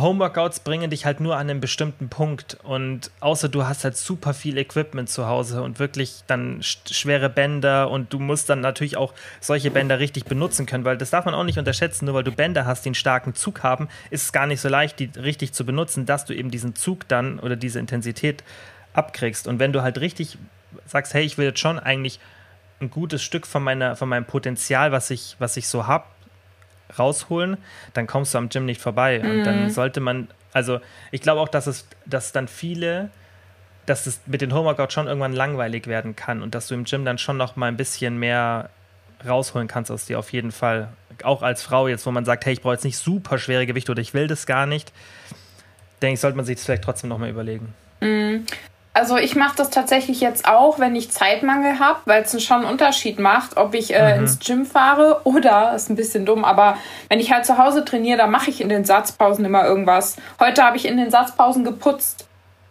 [0.00, 2.58] Homeworkouts bringen dich halt nur an einen bestimmten Punkt.
[2.62, 7.90] Und außer du hast halt super viel Equipment zu Hause und wirklich dann schwere Bänder
[7.90, 11.34] und du musst dann natürlich auch solche Bänder richtig benutzen können, weil das darf man
[11.34, 14.32] auch nicht unterschätzen, nur weil du Bänder hast, die einen starken Zug haben, ist es
[14.32, 17.56] gar nicht so leicht, die richtig zu benutzen, dass du eben diesen Zug dann oder
[17.56, 18.44] diese Intensität
[18.92, 19.46] abkriegst.
[19.46, 20.38] Und wenn du halt richtig
[20.86, 22.20] sagst, hey, ich will jetzt schon eigentlich
[22.80, 26.04] ein gutes Stück von meiner von meinem Potenzial, was ich was ich so habe,
[26.96, 27.56] rausholen,
[27.94, 29.20] dann kommst du am Gym nicht vorbei.
[29.22, 29.30] Mhm.
[29.30, 29.70] Und dann mhm.
[29.70, 33.10] sollte man, also ich glaube auch, dass es, dass dann viele,
[33.86, 37.04] dass es mit den Homeworkouts schon irgendwann langweilig werden kann und dass du im Gym
[37.04, 38.70] dann schon noch mal ein bisschen mehr
[39.26, 40.88] rausholen kannst aus dir auf jeden Fall.
[41.24, 43.90] Auch als Frau jetzt, wo man sagt, hey, ich brauche jetzt nicht super schwere Gewichte
[43.90, 44.92] oder ich will das gar nicht,
[46.00, 47.74] denke ich, sollte man sich das vielleicht trotzdem noch mal überlegen.
[48.00, 48.46] Mhm.
[48.94, 52.70] Also ich mache das tatsächlich jetzt auch, wenn ich Zeitmangel habe, weil es schon einen
[52.70, 54.22] Unterschied macht, ob ich äh, mhm.
[54.22, 56.76] ins Gym fahre oder, ist ein bisschen dumm, aber
[57.08, 60.16] wenn ich halt zu Hause trainiere, dann mache ich in den Satzpausen immer irgendwas.
[60.40, 62.26] Heute habe ich in den Satzpausen geputzt.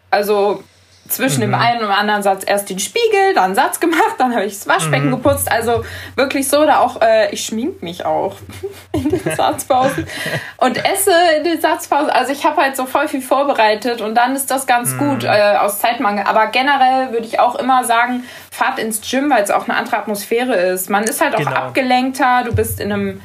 [0.09, 0.63] Also
[1.07, 1.51] zwischen mhm.
[1.51, 4.67] dem einen und anderen Satz erst den Spiegel, dann Satz gemacht, dann habe ich das
[4.67, 5.11] Waschbecken mhm.
[5.11, 5.51] geputzt.
[5.51, 5.83] Also
[6.15, 8.35] wirklich so, da auch, äh, ich schmink mich auch
[8.91, 10.07] in den Satzpausen
[10.57, 12.09] und esse in den Satzpausen.
[12.09, 14.97] Also ich habe halt so voll viel vorbereitet und dann ist das ganz mhm.
[14.99, 16.25] gut äh, aus Zeitmangel.
[16.25, 19.97] Aber generell würde ich auch immer sagen, fahrt ins Gym, weil es auch eine andere
[19.97, 20.89] Atmosphäre ist.
[20.89, 21.51] Man ist halt auch genau.
[21.51, 23.21] abgelenkter, du bist in einem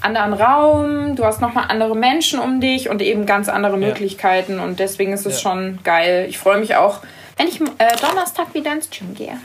[0.00, 4.78] anderen Raum, du hast nochmal andere Menschen um dich und eben ganz andere Möglichkeiten und
[4.78, 5.50] deswegen ist es ja.
[5.50, 6.26] schon geil.
[6.28, 7.02] Ich freue mich auch,
[7.36, 9.38] wenn ich äh, Donnerstag wieder ins Gym gehe.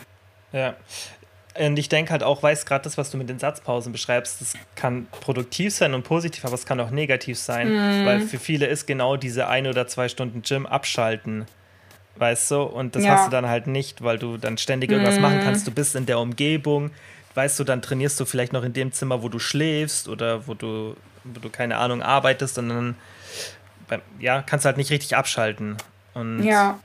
[0.51, 0.75] Ja.
[1.59, 4.53] Und ich denke halt auch, weiß gerade das, was du mit den Satzpausen beschreibst, das
[4.75, 8.05] kann produktiv sein und positiv, aber es kann auch negativ sein, mm.
[8.05, 11.45] weil für viele ist genau diese ein oder zwei Stunden Gym abschalten,
[12.15, 12.61] weißt du?
[12.61, 13.11] Und das ja.
[13.11, 15.21] hast du dann halt nicht, weil du dann ständig irgendwas mm.
[15.21, 15.67] machen kannst.
[15.67, 16.91] Du bist in der Umgebung,
[17.33, 20.53] weißt du, dann trainierst du vielleicht noch in dem Zimmer, wo du schläfst oder wo
[20.53, 22.95] du, wo du keine Ahnung, arbeitest und dann
[24.19, 25.77] ja, kannst du halt nicht richtig abschalten.
[26.13, 26.79] Und ja.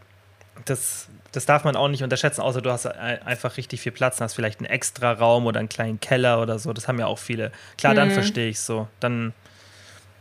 [0.65, 4.25] das, das darf man auch nicht unterschätzen, außer du hast einfach richtig viel Platz und
[4.25, 6.73] hast vielleicht einen extra Raum oder einen kleinen Keller oder so.
[6.73, 7.53] Das haben ja auch viele.
[7.79, 8.13] Klar, dann mhm.
[8.15, 8.89] verstehe ich so.
[9.01, 9.33] Dann,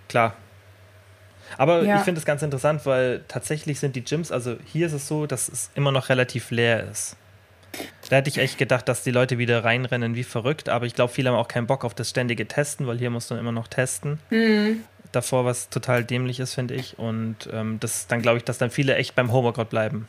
[0.09, 0.33] klar.
[1.57, 1.97] Aber ja.
[1.97, 5.25] ich finde es ganz interessant, weil tatsächlich sind die Gyms, also hier ist es so,
[5.25, 7.15] dass es immer noch relativ leer ist.
[8.09, 11.11] Da hätte ich echt gedacht, dass die Leute wieder reinrennen wie verrückt, aber ich glaube,
[11.11, 13.67] viele haben auch keinen Bock auf das ständige Testen, weil hier musst du immer noch
[13.67, 14.19] testen.
[14.29, 14.83] Mhm.
[15.11, 16.99] Davor, was total dämlich ist, finde ich.
[16.99, 20.07] Und ähm, das dann glaube ich, dass dann viele echt beim Homeworkout bleiben.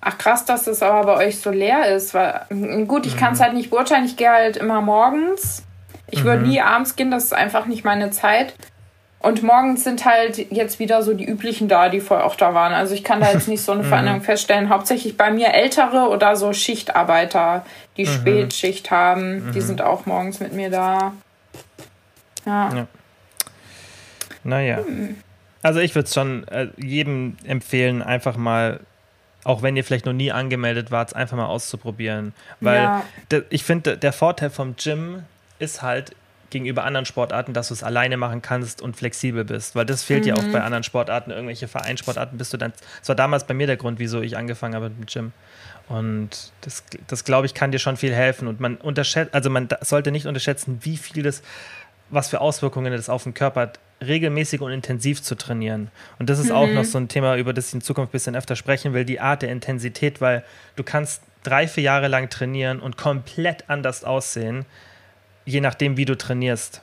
[0.00, 2.14] Ach krass, dass das aber bei euch so leer ist.
[2.14, 2.46] Weil,
[2.86, 3.18] gut, ich mhm.
[3.18, 4.04] kann es halt nicht beurteilen.
[4.04, 5.64] Ich gehe halt immer morgens.
[6.08, 6.24] Ich mhm.
[6.24, 8.54] würde nie abends gehen, das ist einfach nicht meine Zeit.
[9.26, 12.72] Und morgens sind halt jetzt wieder so die üblichen da, die vorher auch da waren.
[12.72, 13.88] Also ich kann da jetzt nicht so eine mhm.
[13.88, 14.68] Veränderung feststellen.
[14.68, 18.10] Hauptsächlich bei mir ältere oder so Schichtarbeiter, die mhm.
[18.10, 19.64] Spätschicht haben, die mhm.
[19.64, 21.12] sind auch morgens mit mir da.
[22.44, 22.72] Ja.
[22.72, 22.86] ja.
[24.44, 24.76] Naja.
[24.76, 25.16] Hm.
[25.60, 28.78] Also ich würde es schon äh, jedem empfehlen, einfach mal,
[29.42, 32.32] auch wenn ihr vielleicht noch nie angemeldet wart, einfach mal auszuprobieren.
[32.60, 33.02] Weil ja.
[33.50, 35.24] ich finde, der Vorteil vom Gym
[35.58, 36.14] ist halt,
[36.50, 39.74] gegenüber anderen Sportarten, dass du es alleine machen kannst und flexibel bist.
[39.74, 40.28] Weil das fehlt mhm.
[40.28, 42.72] ja auch bei anderen Sportarten, irgendwelche Vereinssportarten bist du dann.
[43.00, 45.32] Das war damals bei mir der Grund, wieso ich angefangen habe mit dem Gym.
[45.88, 48.48] Und das, das glaube ich, kann dir schon viel helfen.
[48.48, 51.42] Und man unterschätzt, also man sollte nicht unterschätzen, wie viel das,
[52.10, 55.90] was für Auswirkungen das auf den Körper hat, regelmäßig und intensiv zu trainieren.
[56.18, 56.56] Und das ist mhm.
[56.56, 59.04] auch noch so ein Thema, über das ich in Zukunft ein bisschen öfter sprechen will,
[59.04, 60.44] die Art der Intensität, weil
[60.76, 64.66] du kannst drei, vier Jahre lang trainieren und komplett anders aussehen
[65.46, 66.82] je nachdem, wie du trainierst.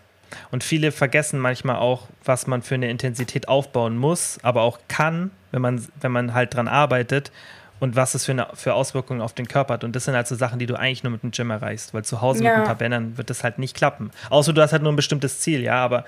[0.51, 5.29] Und viele vergessen manchmal auch, was man für eine Intensität aufbauen muss, aber auch kann,
[5.51, 7.31] wenn man, wenn man halt dran arbeitet
[7.79, 9.83] und was es für, eine, für Auswirkungen auf den Körper hat.
[9.83, 12.03] Und das sind halt so Sachen, die du eigentlich nur mit dem Gym erreichst, weil
[12.03, 12.51] zu Hause ja.
[12.51, 14.09] mit ein paar Bändern wird das halt nicht klappen.
[14.29, 16.05] Außer du hast halt nur ein bestimmtes Ziel, ja, aber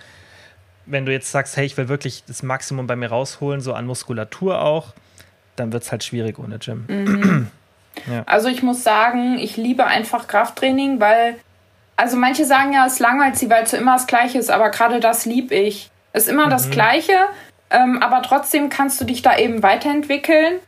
[0.85, 3.85] wenn du jetzt sagst, hey, ich will wirklich das Maximum bei mir rausholen, so an
[3.85, 4.93] Muskulatur auch,
[5.55, 6.85] dann wird es halt schwierig ohne Gym.
[6.87, 7.47] Mhm.
[8.07, 8.23] ja.
[8.25, 11.35] Also ich muss sagen, ich liebe einfach Krafttraining, weil
[11.97, 14.69] also manche sagen ja, es langweilt sie, weil es so immer das Gleiche ist, aber
[14.69, 15.89] gerade das lieb ich.
[16.13, 16.51] Es ist immer mhm.
[16.51, 17.13] das Gleiche,
[17.69, 20.60] ähm, aber trotzdem kannst du dich da eben weiterentwickeln.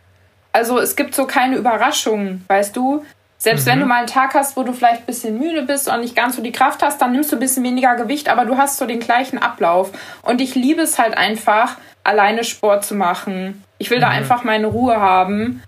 [0.54, 3.06] Also es gibt so keine Überraschungen, weißt du?
[3.38, 3.72] Selbst mhm.
[3.72, 6.16] wenn du mal einen Tag hast, wo du vielleicht ein bisschen müde bist und nicht
[6.16, 8.78] ganz so die Kraft hast, dann nimmst du ein bisschen weniger Gewicht, aber du hast
[8.78, 9.92] so den gleichen Ablauf.
[10.24, 13.64] Und ich liebe es halt einfach, alleine Sport zu machen.
[13.78, 14.02] Ich will mhm.
[14.02, 15.62] da einfach meine Ruhe haben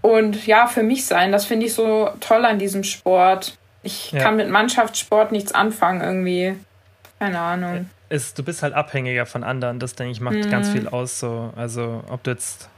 [0.00, 1.32] und ja, für mich sein.
[1.32, 3.56] Das finde ich so toll an diesem Sport.
[3.84, 4.20] Ich ja.
[4.20, 6.56] kann mit Mannschaftssport nichts anfangen irgendwie.
[7.18, 7.88] Keine Ahnung.
[8.08, 9.78] Ist, du bist halt abhängiger von anderen.
[9.78, 10.50] Das, denke ich, macht mhm.
[10.50, 11.20] ganz viel aus.
[11.20, 11.52] So.
[11.54, 12.68] Also, ob du jetzt.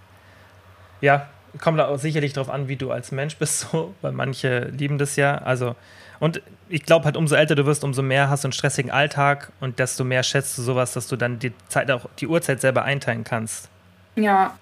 [1.01, 1.29] Ja,
[1.61, 4.99] kommt da auch sicherlich darauf an, wie du als Mensch bist, so, weil manche lieben
[4.99, 5.39] das ja.
[5.39, 5.77] Also,
[6.19, 9.53] und ich glaube halt, umso älter du wirst, umso mehr hast du einen stressigen Alltag
[9.61, 12.83] und desto mehr schätzt du sowas, dass du dann die Zeit auch die Uhrzeit selber
[12.85, 13.69] einteilen kannst.
[14.17, 14.57] Ja.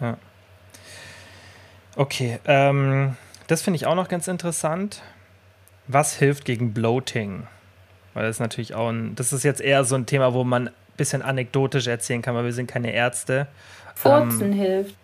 [0.00, 0.16] Ja.
[1.96, 5.02] Okay, ähm, das finde ich auch noch ganz interessant.
[5.86, 7.46] Was hilft gegen Bloating?
[8.14, 10.68] Weil das ist natürlich auch ein, das ist jetzt eher so ein Thema, wo man
[10.68, 13.48] ein bisschen anekdotisch erzählen kann, weil wir sind keine Ärzte.
[13.94, 14.58] Furzen ähm.
[14.58, 14.96] hilft.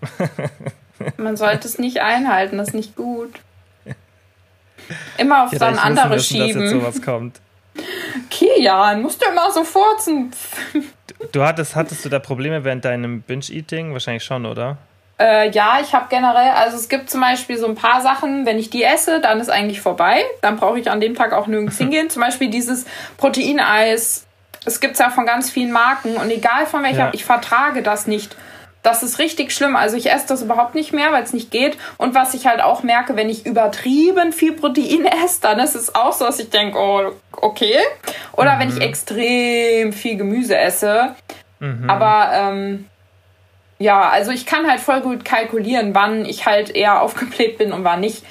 [1.16, 3.32] man sollte es nicht einhalten, das ist nicht gut.
[5.18, 6.62] Immer auf dann andere wissen, schieben.
[6.62, 7.40] Dass jetzt sowas kommt.
[8.30, 10.32] Kian, musst du immer so furzen.
[10.72, 13.92] du, du hattest, hattest du da Probleme während deinem Binge-Eating?
[13.92, 14.78] Wahrscheinlich schon, oder?
[15.20, 18.58] Äh, ja, ich habe generell, also es gibt zum Beispiel so ein paar Sachen, wenn
[18.58, 20.24] ich die esse, dann ist eigentlich vorbei.
[20.40, 22.08] Dann brauche ich an dem Tag auch nirgends hingehen.
[22.08, 22.86] Zum Beispiel dieses
[23.18, 24.26] Proteineis.
[24.64, 27.10] Es gibt ja von ganz vielen Marken und egal von welcher, ja.
[27.12, 28.34] ich vertrage das nicht.
[28.82, 29.76] Das ist richtig schlimm.
[29.76, 31.76] Also ich esse das überhaupt nicht mehr, weil es nicht geht.
[31.98, 35.94] Und was ich halt auch merke, wenn ich übertrieben viel Protein esse, dann ist es
[35.94, 37.76] auch so, dass ich denke, oh, okay.
[38.32, 38.60] Oder mhm.
[38.60, 38.80] wenn ich mhm.
[38.80, 41.14] extrem viel Gemüse esse.
[41.58, 41.90] Mhm.
[41.90, 42.86] Aber ähm,
[43.80, 47.82] ja, also ich kann halt voll gut kalkulieren, wann ich halt eher aufgebläht bin und
[47.82, 48.22] wann nicht.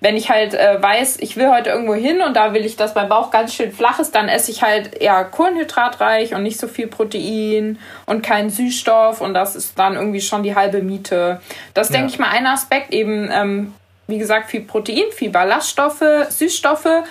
[0.00, 2.94] Wenn ich halt äh, weiß, ich will heute irgendwo hin und da will ich, dass
[2.94, 6.68] mein Bauch ganz schön flach ist, dann esse ich halt eher kohlenhydratreich und nicht so
[6.68, 11.40] viel Protein und keinen Süßstoff und das ist dann irgendwie schon die halbe Miete.
[11.72, 11.96] Das ja.
[11.96, 13.72] denke ich mal ein Aspekt eben, ähm,
[14.06, 17.04] wie gesagt, viel Protein, viel Ballaststoffe, Süßstoffe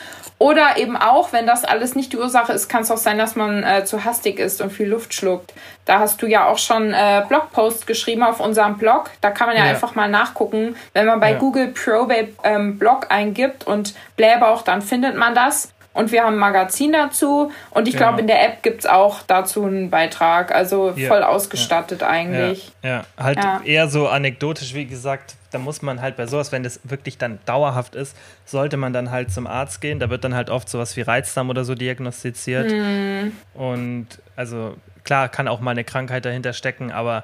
[0.43, 3.35] oder eben auch, wenn das alles nicht die Ursache ist, kann es auch sein, dass
[3.35, 5.53] man äh, zu hastig ist und viel Luft schluckt.
[5.85, 9.09] Da hast du ja auch schon äh, Blogpost geschrieben auf unserem Blog.
[9.21, 9.71] Da kann man ja, ja.
[9.71, 10.75] einfach mal nachgucken.
[10.91, 11.37] Wenn man bei ja.
[11.37, 15.72] Google Probabe ähm, Blog eingibt und Blähbauch, dann findet man das.
[15.93, 17.51] Und wir haben ein Magazin dazu.
[17.69, 18.07] Und ich genau.
[18.07, 20.53] glaube, in der App gibt es auch dazu einen Beitrag.
[20.53, 21.07] Also ja.
[21.07, 22.71] voll ausgestattet eigentlich.
[22.81, 26.79] Ja, halt eher so anekdotisch, wie gesagt, da muss man halt bei sowas, wenn das
[26.83, 29.99] wirklich dann dauerhaft ist, sollte man dann halt zum Arzt gehen.
[29.99, 32.71] Da wird dann halt oft sowas wie Reizdarm oder so diagnostiziert.
[32.71, 33.31] Mm.
[33.53, 37.23] Und also klar, kann auch mal eine Krankheit dahinter stecken, aber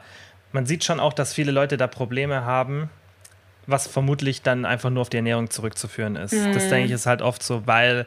[0.52, 2.90] man sieht schon auch, dass viele Leute da Probleme haben,
[3.68, 6.34] was vermutlich dann einfach nur auf die Ernährung zurückzuführen ist.
[6.34, 6.54] Mm.
[6.54, 8.06] Das denke ich ist halt oft so, weil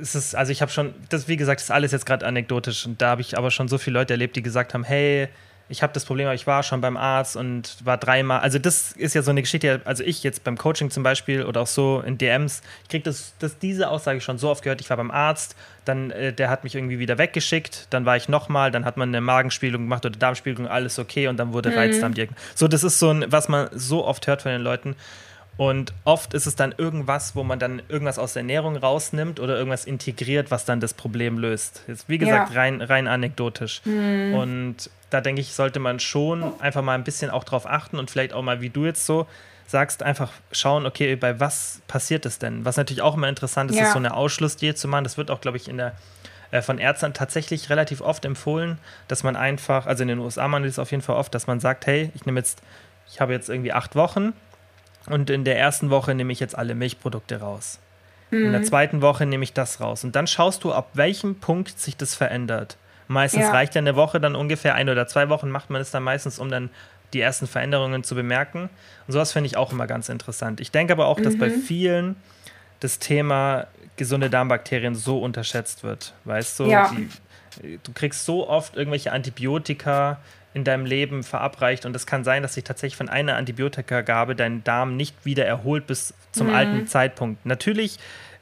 [0.00, 3.00] es ist, also ich habe schon, das wie gesagt, ist alles jetzt gerade anekdotisch und
[3.00, 5.28] da habe ich aber schon so viele Leute erlebt, die gesagt haben, hey,
[5.68, 8.40] ich habe das Problem, ich war schon beim Arzt und war dreimal.
[8.40, 11.60] Also, das ist ja so eine Geschichte, also ich jetzt beim Coaching zum Beispiel oder
[11.60, 14.88] auch so in DMs, ich kriege das, das, diese Aussage schon so oft gehört, ich
[14.88, 18.70] war beim Arzt, dann äh, der hat mich irgendwie wieder weggeschickt, dann war ich nochmal,
[18.70, 21.76] dann hat man eine Magenspiegelung gemacht oder Darmspiegelung, alles okay und dann wurde mhm.
[21.76, 22.14] Reizdarm
[22.54, 24.96] So, das ist so ein, was man so oft hört von den Leuten.
[25.58, 29.56] Und oft ist es dann irgendwas, wo man dann irgendwas aus der Ernährung rausnimmt oder
[29.56, 31.82] irgendwas integriert, was dann das Problem löst.
[31.88, 32.60] Jetzt, wie gesagt, ja.
[32.60, 33.82] rein, rein anekdotisch.
[33.84, 34.34] Mhm.
[34.34, 38.08] Und da denke ich, sollte man schon einfach mal ein bisschen auch drauf achten und
[38.08, 39.26] vielleicht auch mal, wie du jetzt so
[39.66, 42.64] sagst, einfach schauen, okay, bei was passiert es denn?
[42.64, 43.86] Was natürlich auch immer interessant ist, ja.
[43.86, 45.02] ist so eine Ausschlussdiät zu machen.
[45.02, 45.94] Das wird auch, glaube ich, in der
[46.52, 50.62] äh, von Ärzten tatsächlich relativ oft empfohlen, dass man einfach, also in den USA man
[50.62, 52.62] ist auf jeden Fall oft, dass man sagt, hey, ich nehme jetzt,
[53.10, 54.34] ich habe jetzt irgendwie acht Wochen
[55.10, 57.78] und in der ersten Woche nehme ich jetzt alle Milchprodukte raus.
[58.30, 58.46] Mhm.
[58.46, 58.64] In der mhm.
[58.64, 60.04] zweiten Woche nehme ich das raus.
[60.04, 62.76] Und dann schaust du, ab welchem Punkt sich das verändert.
[63.08, 63.50] Meistens ja.
[63.50, 66.38] reicht ja eine Woche, dann ungefähr ein oder zwei Wochen macht man es dann meistens,
[66.38, 66.68] um dann
[67.14, 68.68] die ersten Veränderungen zu bemerken.
[69.06, 70.60] Und sowas finde ich auch immer ganz interessant.
[70.60, 71.22] Ich denke aber auch, mhm.
[71.24, 71.62] dass bei mhm.
[71.62, 72.16] vielen
[72.80, 73.66] das Thema
[73.96, 76.14] gesunde Darmbakterien so unterschätzt wird.
[76.24, 76.92] Weißt du, ja.
[77.62, 80.18] die, du kriegst so oft irgendwelche Antibiotika,
[80.54, 84.64] in deinem Leben verabreicht und es kann sein, dass sich tatsächlich von einer Antibiotikagabe dein
[84.64, 86.54] Darm nicht wieder erholt bis zum mhm.
[86.54, 87.44] alten Zeitpunkt.
[87.44, 87.98] Natürlich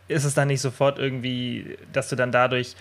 [0.09, 2.77] ist es dann nicht sofort irgendwie, dass du dann dadurch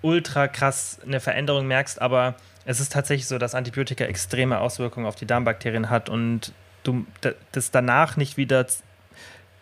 [0.00, 5.16] ultra krass eine Veränderung merkst, aber es ist tatsächlich so, dass Antibiotika extreme Auswirkungen auf
[5.16, 7.06] die Darmbakterien hat und du
[7.52, 8.66] das danach nicht wieder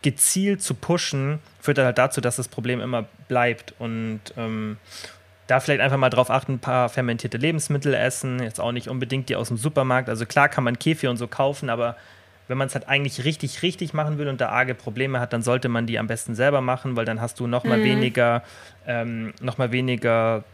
[0.03, 4.79] gezielt zu pushen, führt halt dazu, dass das Problem immer bleibt und ähm,
[5.51, 9.29] da vielleicht einfach mal drauf achten, ein paar fermentierte Lebensmittel essen, jetzt auch nicht unbedingt
[9.29, 10.09] die aus dem Supermarkt.
[10.09, 11.97] Also klar kann man Kefir und so kaufen, aber
[12.47, 15.43] wenn man es halt eigentlich richtig, richtig machen will und da arge Probleme hat, dann
[15.43, 17.85] sollte man die am besten selber machen, weil dann hast du noch mal mhm.
[17.85, 18.43] weniger,
[18.87, 20.45] ähm, noch mal weniger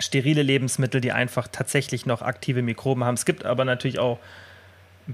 [0.00, 3.14] sterile Lebensmittel, die einfach tatsächlich noch aktive Mikroben haben.
[3.14, 4.18] Es gibt aber natürlich auch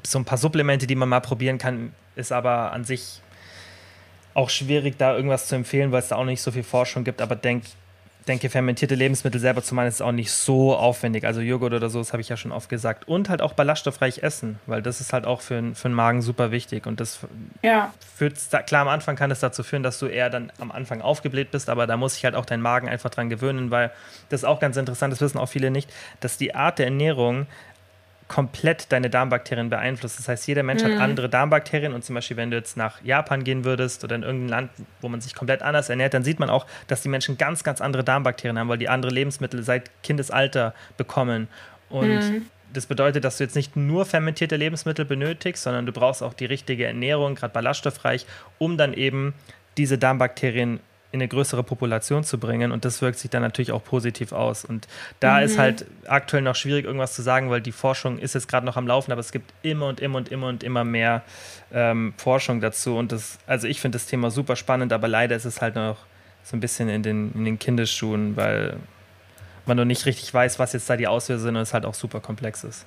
[0.03, 3.21] so ein paar Supplemente, die man mal probieren kann, ist aber an sich
[4.35, 7.23] auch schwierig, da irgendwas zu empfehlen, weil es da auch nicht so viel Forschung gibt.
[7.23, 7.65] Aber denk,
[8.25, 11.25] denke, fermentierte Lebensmittel selber zu machen, ist auch nicht so aufwendig.
[11.25, 13.07] Also Joghurt oder so, das habe ich ja schon oft gesagt.
[13.07, 16.51] Und halt auch ballaststoffreich essen, weil das ist halt auch für, für den Magen super
[16.51, 16.87] wichtig.
[16.87, 17.21] Und das
[17.63, 17.93] ja.
[18.17, 21.51] führt, klar, am Anfang kann es dazu führen, dass du eher dann am Anfang aufgebläht
[21.51, 23.91] bist, aber da muss sich halt auch dein Magen einfach dran gewöhnen, weil
[24.29, 27.47] das ist auch ganz interessant, das wissen auch viele nicht, dass die Art der Ernährung
[28.29, 30.19] komplett deine Darmbakterien beeinflusst.
[30.19, 30.95] Das heißt, jeder Mensch mhm.
[30.95, 34.23] hat andere Darmbakterien und zum Beispiel, wenn du jetzt nach Japan gehen würdest oder in
[34.23, 37.37] irgendein Land, wo man sich komplett anders ernährt, dann sieht man auch, dass die Menschen
[37.37, 41.49] ganz, ganz andere Darmbakterien haben, weil die andere Lebensmittel seit Kindesalter bekommen.
[41.91, 42.47] Und mhm.
[42.73, 46.47] das bedeutet, dass du jetzt nicht nur fermentierte Lebensmittel benötigst, sondern du brauchst auch die
[46.47, 48.27] richtige Ernährung, gerade ballaststoffreich,
[48.59, 49.35] um dann eben
[49.77, 50.81] diese Darmbakterien
[51.15, 54.65] in eine größere Population zu bringen und das wirkt sich dann natürlich auch positiv aus.
[54.65, 54.89] Und
[55.21, 55.45] da mhm.
[55.45, 58.77] ist halt aktuell noch schwierig, irgendwas zu sagen, weil die Forschung ist jetzt gerade noch
[58.77, 61.23] am Laufen, aber es gibt immer und immer und immer und immer mehr
[61.73, 62.97] ähm, Forschung dazu.
[62.97, 65.99] Und das, also ich finde das Thema super spannend, aber leider ist es halt noch
[66.43, 68.77] so ein bisschen in den, in den Kindesschuhen, weil
[69.67, 71.95] man noch nicht richtig weiß, was jetzt da die Auslöser sind und es halt auch
[71.95, 72.87] super komplex ist.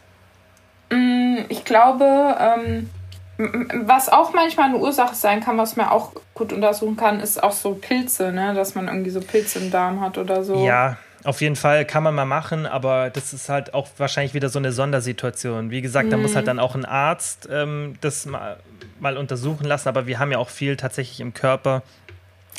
[0.92, 2.90] Mm, ich glaube, ähm
[3.38, 7.52] was auch manchmal eine Ursache sein kann, was man auch gut untersuchen kann, ist auch
[7.52, 8.54] so Pilze, ne?
[8.54, 10.66] dass man irgendwie so Pilze im Darm hat oder so.
[10.66, 14.50] Ja, auf jeden Fall kann man mal machen, aber das ist halt auch wahrscheinlich wieder
[14.50, 15.72] so eine Sondersituation.
[15.72, 16.12] Wie gesagt, mhm.
[16.12, 16.48] da muss halt mhm.
[16.48, 18.58] dann auch ein Arzt ähm, das mal,
[19.00, 21.84] mal untersuchen lassen, aber wir haben ja auch viel tatsächlich im Körper,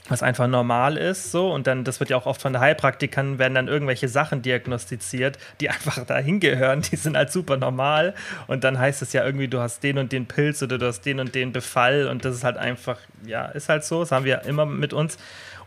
[0.09, 1.53] was einfach normal ist, so.
[1.53, 5.39] Und dann, das wird ja auch oft von der Heilpraktikern, werden dann irgendwelche Sachen diagnostiziert,
[5.61, 8.15] die einfach da hingehören, die sind halt super normal.
[8.47, 11.03] Und dann heißt es ja irgendwie, du hast den und den Pilz oder du hast
[11.03, 12.09] den und den Befall.
[12.09, 15.19] Und das ist halt einfach, ja, ist halt so, das haben wir immer mit uns.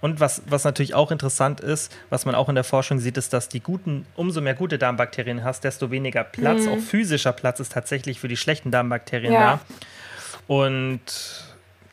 [0.02, 3.34] Und was, was natürlich auch interessant ist, was man auch in der Forschung sieht, ist,
[3.34, 6.70] dass die guten, umso mehr gute Darmbakterien hast, desto weniger Platz, mhm.
[6.70, 9.60] auch physischer Platz ist tatsächlich für die schlechten Darmbakterien ja.
[9.60, 9.60] da.
[10.48, 11.02] Und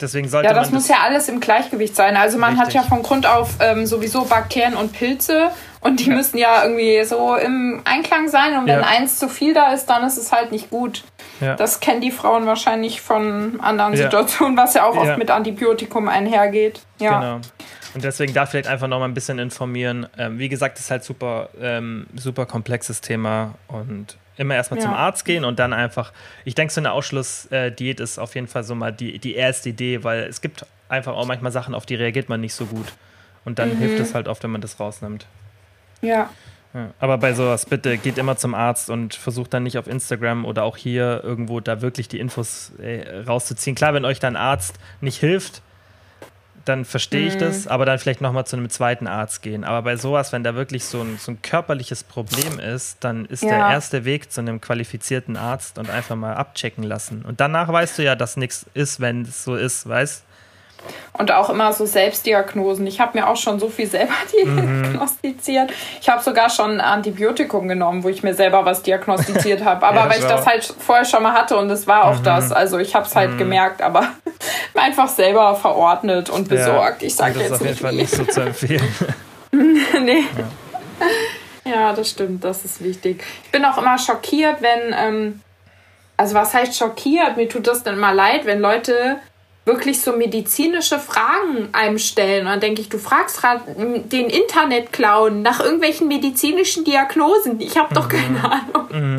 [0.01, 2.16] Deswegen sollte ja, das muss das ja alles im Gleichgewicht sein.
[2.16, 2.76] Also man richtig.
[2.76, 6.14] hat ja von Grund auf ähm, sowieso Bakterien und Pilze und die ja.
[6.14, 8.57] müssen ja irgendwie so im Einklang sein.
[8.57, 8.86] Und wenn ja.
[8.86, 11.05] eins zu viel da ist, dann ist es halt nicht gut.
[11.40, 11.57] Ja.
[11.57, 16.80] Das kennen die Frauen wahrscheinlich von anderen Situationen, was ja auch oft mit Antibiotikum einhergeht.
[16.99, 17.20] Ja.
[17.20, 17.40] Genau.
[17.94, 20.07] Und deswegen da vielleicht einfach noch mal ein bisschen informieren.
[20.18, 24.86] Ähm, wie gesagt, das ist halt super, ähm, super komplexes Thema und Immer erstmal ja.
[24.86, 26.12] zum Arzt gehen und dann einfach,
[26.45, 30.05] ich denke, so eine Ausschlussdiät ist auf jeden Fall so mal die, die erste Idee,
[30.05, 32.86] weil es gibt einfach auch manchmal Sachen, auf die reagiert man nicht so gut.
[33.45, 33.78] Und dann mhm.
[33.78, 35.26] hilft es halt oft, wenn man das rausnimmt.
[36.01, 36.30] Ja.
[36.72, 36.91] ja.
[37.01, 40.64] Aber bei sowas, bitte geht immer zum Arzt und versucht dann nicht auf Instagram oder
[40.64, 43.74] auch hier irgendwo da wirklich die Infos äh, rauszuziehen.
[43.74, 45.62] Klar, wenn euch dein Arzt nicht hilft,
[46.68, 47.40] dann verstehe ich mhm.
[47.40, 49.64] das, aber dann vielleicht nochmal zu einem zweiten Arzt gehen.
[49.64, 53.42] Aber bei sowas, wenn da wirklich so ein, so ein körperliches Problem ist, dann ist
[53.42, 53.50] ja.
[53.50, 57.22] der erste Weg zu einem qualifizierten Arzt und einfach mal abchecken lassen.
[57.22, 60.24] Und danach weißt du ja, dass nichts ist, wenn es so ist, weißt
[61.18, 62.87] und auch immer so Selbstdiagnosen.
[62.87, 64.14] Ich habe mir auch schon so viel selber
[64.45, 64.83] mhm.
[64.83, 65.72] diagnostiziert.
[66.01, 69.87] Ich habe sogar schon ein Antibiotikum genommen, wo ich mir selber was diagnostiziert habe.
[69.87, 72.24] Aber ja, weil ich das halt vorher schon mal hatte und es war auch mhm.
[72.24, 72.53] das.
[72.53, 73.39] Also ich habe es halt mhm.
[73.39, 74.09] gemerkt, aber
[74.74, 77.03] einfach selber verordnet und besorgt.
[77.03, 78.89] Ja, ich sage jetzt Das ist auf jeden Fall nicht so zu empfehlen.
[79.53, 80.24] nee.
[81.64, 81.72] Ja.
[81.72, 81.93] ja.
[81.93, 82.45] das stimmt.
[82.45, 83.22] Das ist wichtig.
[83.45, 84.95] Ich bin auch immer schockiert, wenn...
[84.97, 85.41] Ähm,
[86.16, 87.37] also was heißt schockiert?
[87.37, 89.18] Mir tut das dann immer leid, wenn Leute
[89.68, 92.46] wirklich so medizinische Fragen einem stellen.
[92.46, 93.40] Und dann denke ich, du fragst
[93.76, 97.60] den Internetclown nach irgendwelchen medizinischen Diagnosen.
[97.60, 98.16] Ich habe doch mhm.
[98.16, 99.18] keine Ahnung mhm.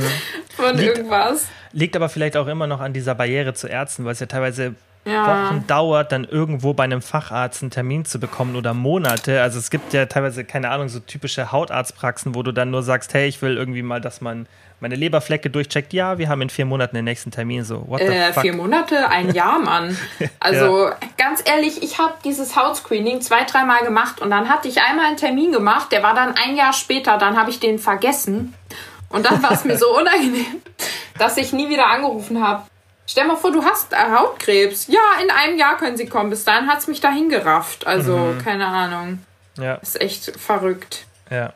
[0.56, 1.48] von liegt, irgendwas.
[1.72, 4.76] Liegt aber vielleicht auch immer noch an dieser Barriere zu Ärzten, weil es ja teilweise
[5.06, 5.48] ja.
[5.48, 9.42] Wochen dauert, dann irgendwo bei einem Facharzt einen Termin zu bekommen oder Monate.
[9.42, 13.14] Also es gibt ja teilweise, keine Ahnung, so typische Hautarztpraxen, wo du dann nur sagst,
[13.14, 14.48] hey, ich will irgendwie mal, dass man
[14.82, 15.94] meine Leberflecke durchcheckt.
[15.94, 17.64] Ja, wir haben in vier Monaten den nächsten Termin.
[17.64, 18.44] So, what the äh, fuck?
[18.44, 19.10] Vier Monate?
[19.10, 19.98] Ein Jahr, Mann.
[20.40, 20.98] Also ja.
[21.18, 25.18] ganz ehrlich, ich habe dieses Hautscreening zwei, dreimal gemacht und dann hatte ich einmal einen
[25.18, 28.54] Termin gemacht, der war dann ein Jahr später, dann habe ich den vergessen.
[29.10, 30.62] Und dann war es mir so unangenehm,
[31.18, 32.64] dass ich nie wieder angerufen habe.
[33.08, 34.88] Stell mal vor, du hast äh, Hautkrebs.
[34.88, 36.30] Ja, in einem Jahr können sie kommen.
[36.30, 37.88] Bis dahin hat es mich dahin gerafft.
[37.88, 38.38] Also, mhm.
[38.38, 39.26] keine Ahnung.
[39.58, 39.76] Ja.
[39.76, 41.08] Ist echt verrückt.
[41.32, 41.54] Ja.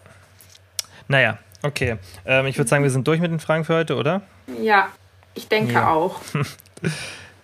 [1.07, 1.97] Naja, okay.
[2.25, 4.21] Ähm, ich würde sagen, wir sind durch mit den Fragen für heute, oder?
[4.61, 4.89] Ja,
[5.33, 5.89] ich denke ja.
[5.89, 6.19] auch.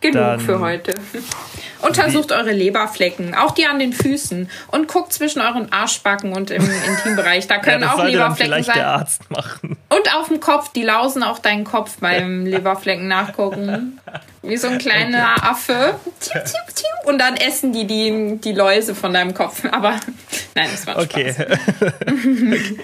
[0.01, 0.93] Genug Dann für heute.
[1.82, 6.63] Untersucht eure Leberflecken, auch die an den Füßen und guckt zwischen euren Arschbacken und im
[6.88, 7.47] Intimbereich.
[7.47, 8.76] Da können ja, auch Leberflecken sein.
[8.76, 9.78] Der Arzt machen.
[9.89, 13.99] Und auf dem Kopf, die lausen auch deinen Kopf beim Leberflecken nachgucken.
[14.41, 15.47] Wie so ein kleiner okay.
[15.47, 15.99] Affe.
[17.03, 19.65] Und dann essen die, die die Läuse von deinem Kopf.
[19.70, 19.99] Aber
[20.55, 21.34] nein, das war ein okay.
[21.34, 21.57] Spaß.
[22.07, 22.78] okay.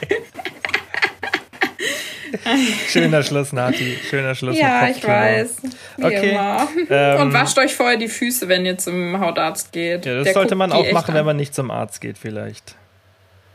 [2.87, 3.97] Schöner Schluss, Nati.
[4.09, 4.57] Schöner Schluss.
[4.57, 5.57] Ja, ich weiß.
[5.97, 6.29] Wie okay.
[6.31, 6.67] immer.
[6.89, 10.05] Ähm, Und wascht euch vorher die Füße, wenn ihr zum Hautarzt geht.
[10.05, 12.75] Ja, das Der sollte man auch machen, wenn man nicht zum Arzt geht, vielleicht.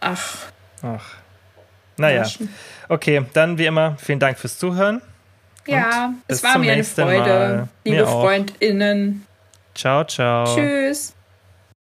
[0.01, 0.37] Ach.
[0.83, 1.17] Ach.
[1.97, 2.27] Naja.
[2.89, 5.03] Okay, dann wie immer, vielen Dank fürs Zuhören.
[5.67, 7.69] Ja, es war mir eine Freude, Mal.
[7.85, 9.27] liebe FreundInnen.
[9.75, 10.45] Ciao, ciao.
[10.57, 11.15] Tschüss.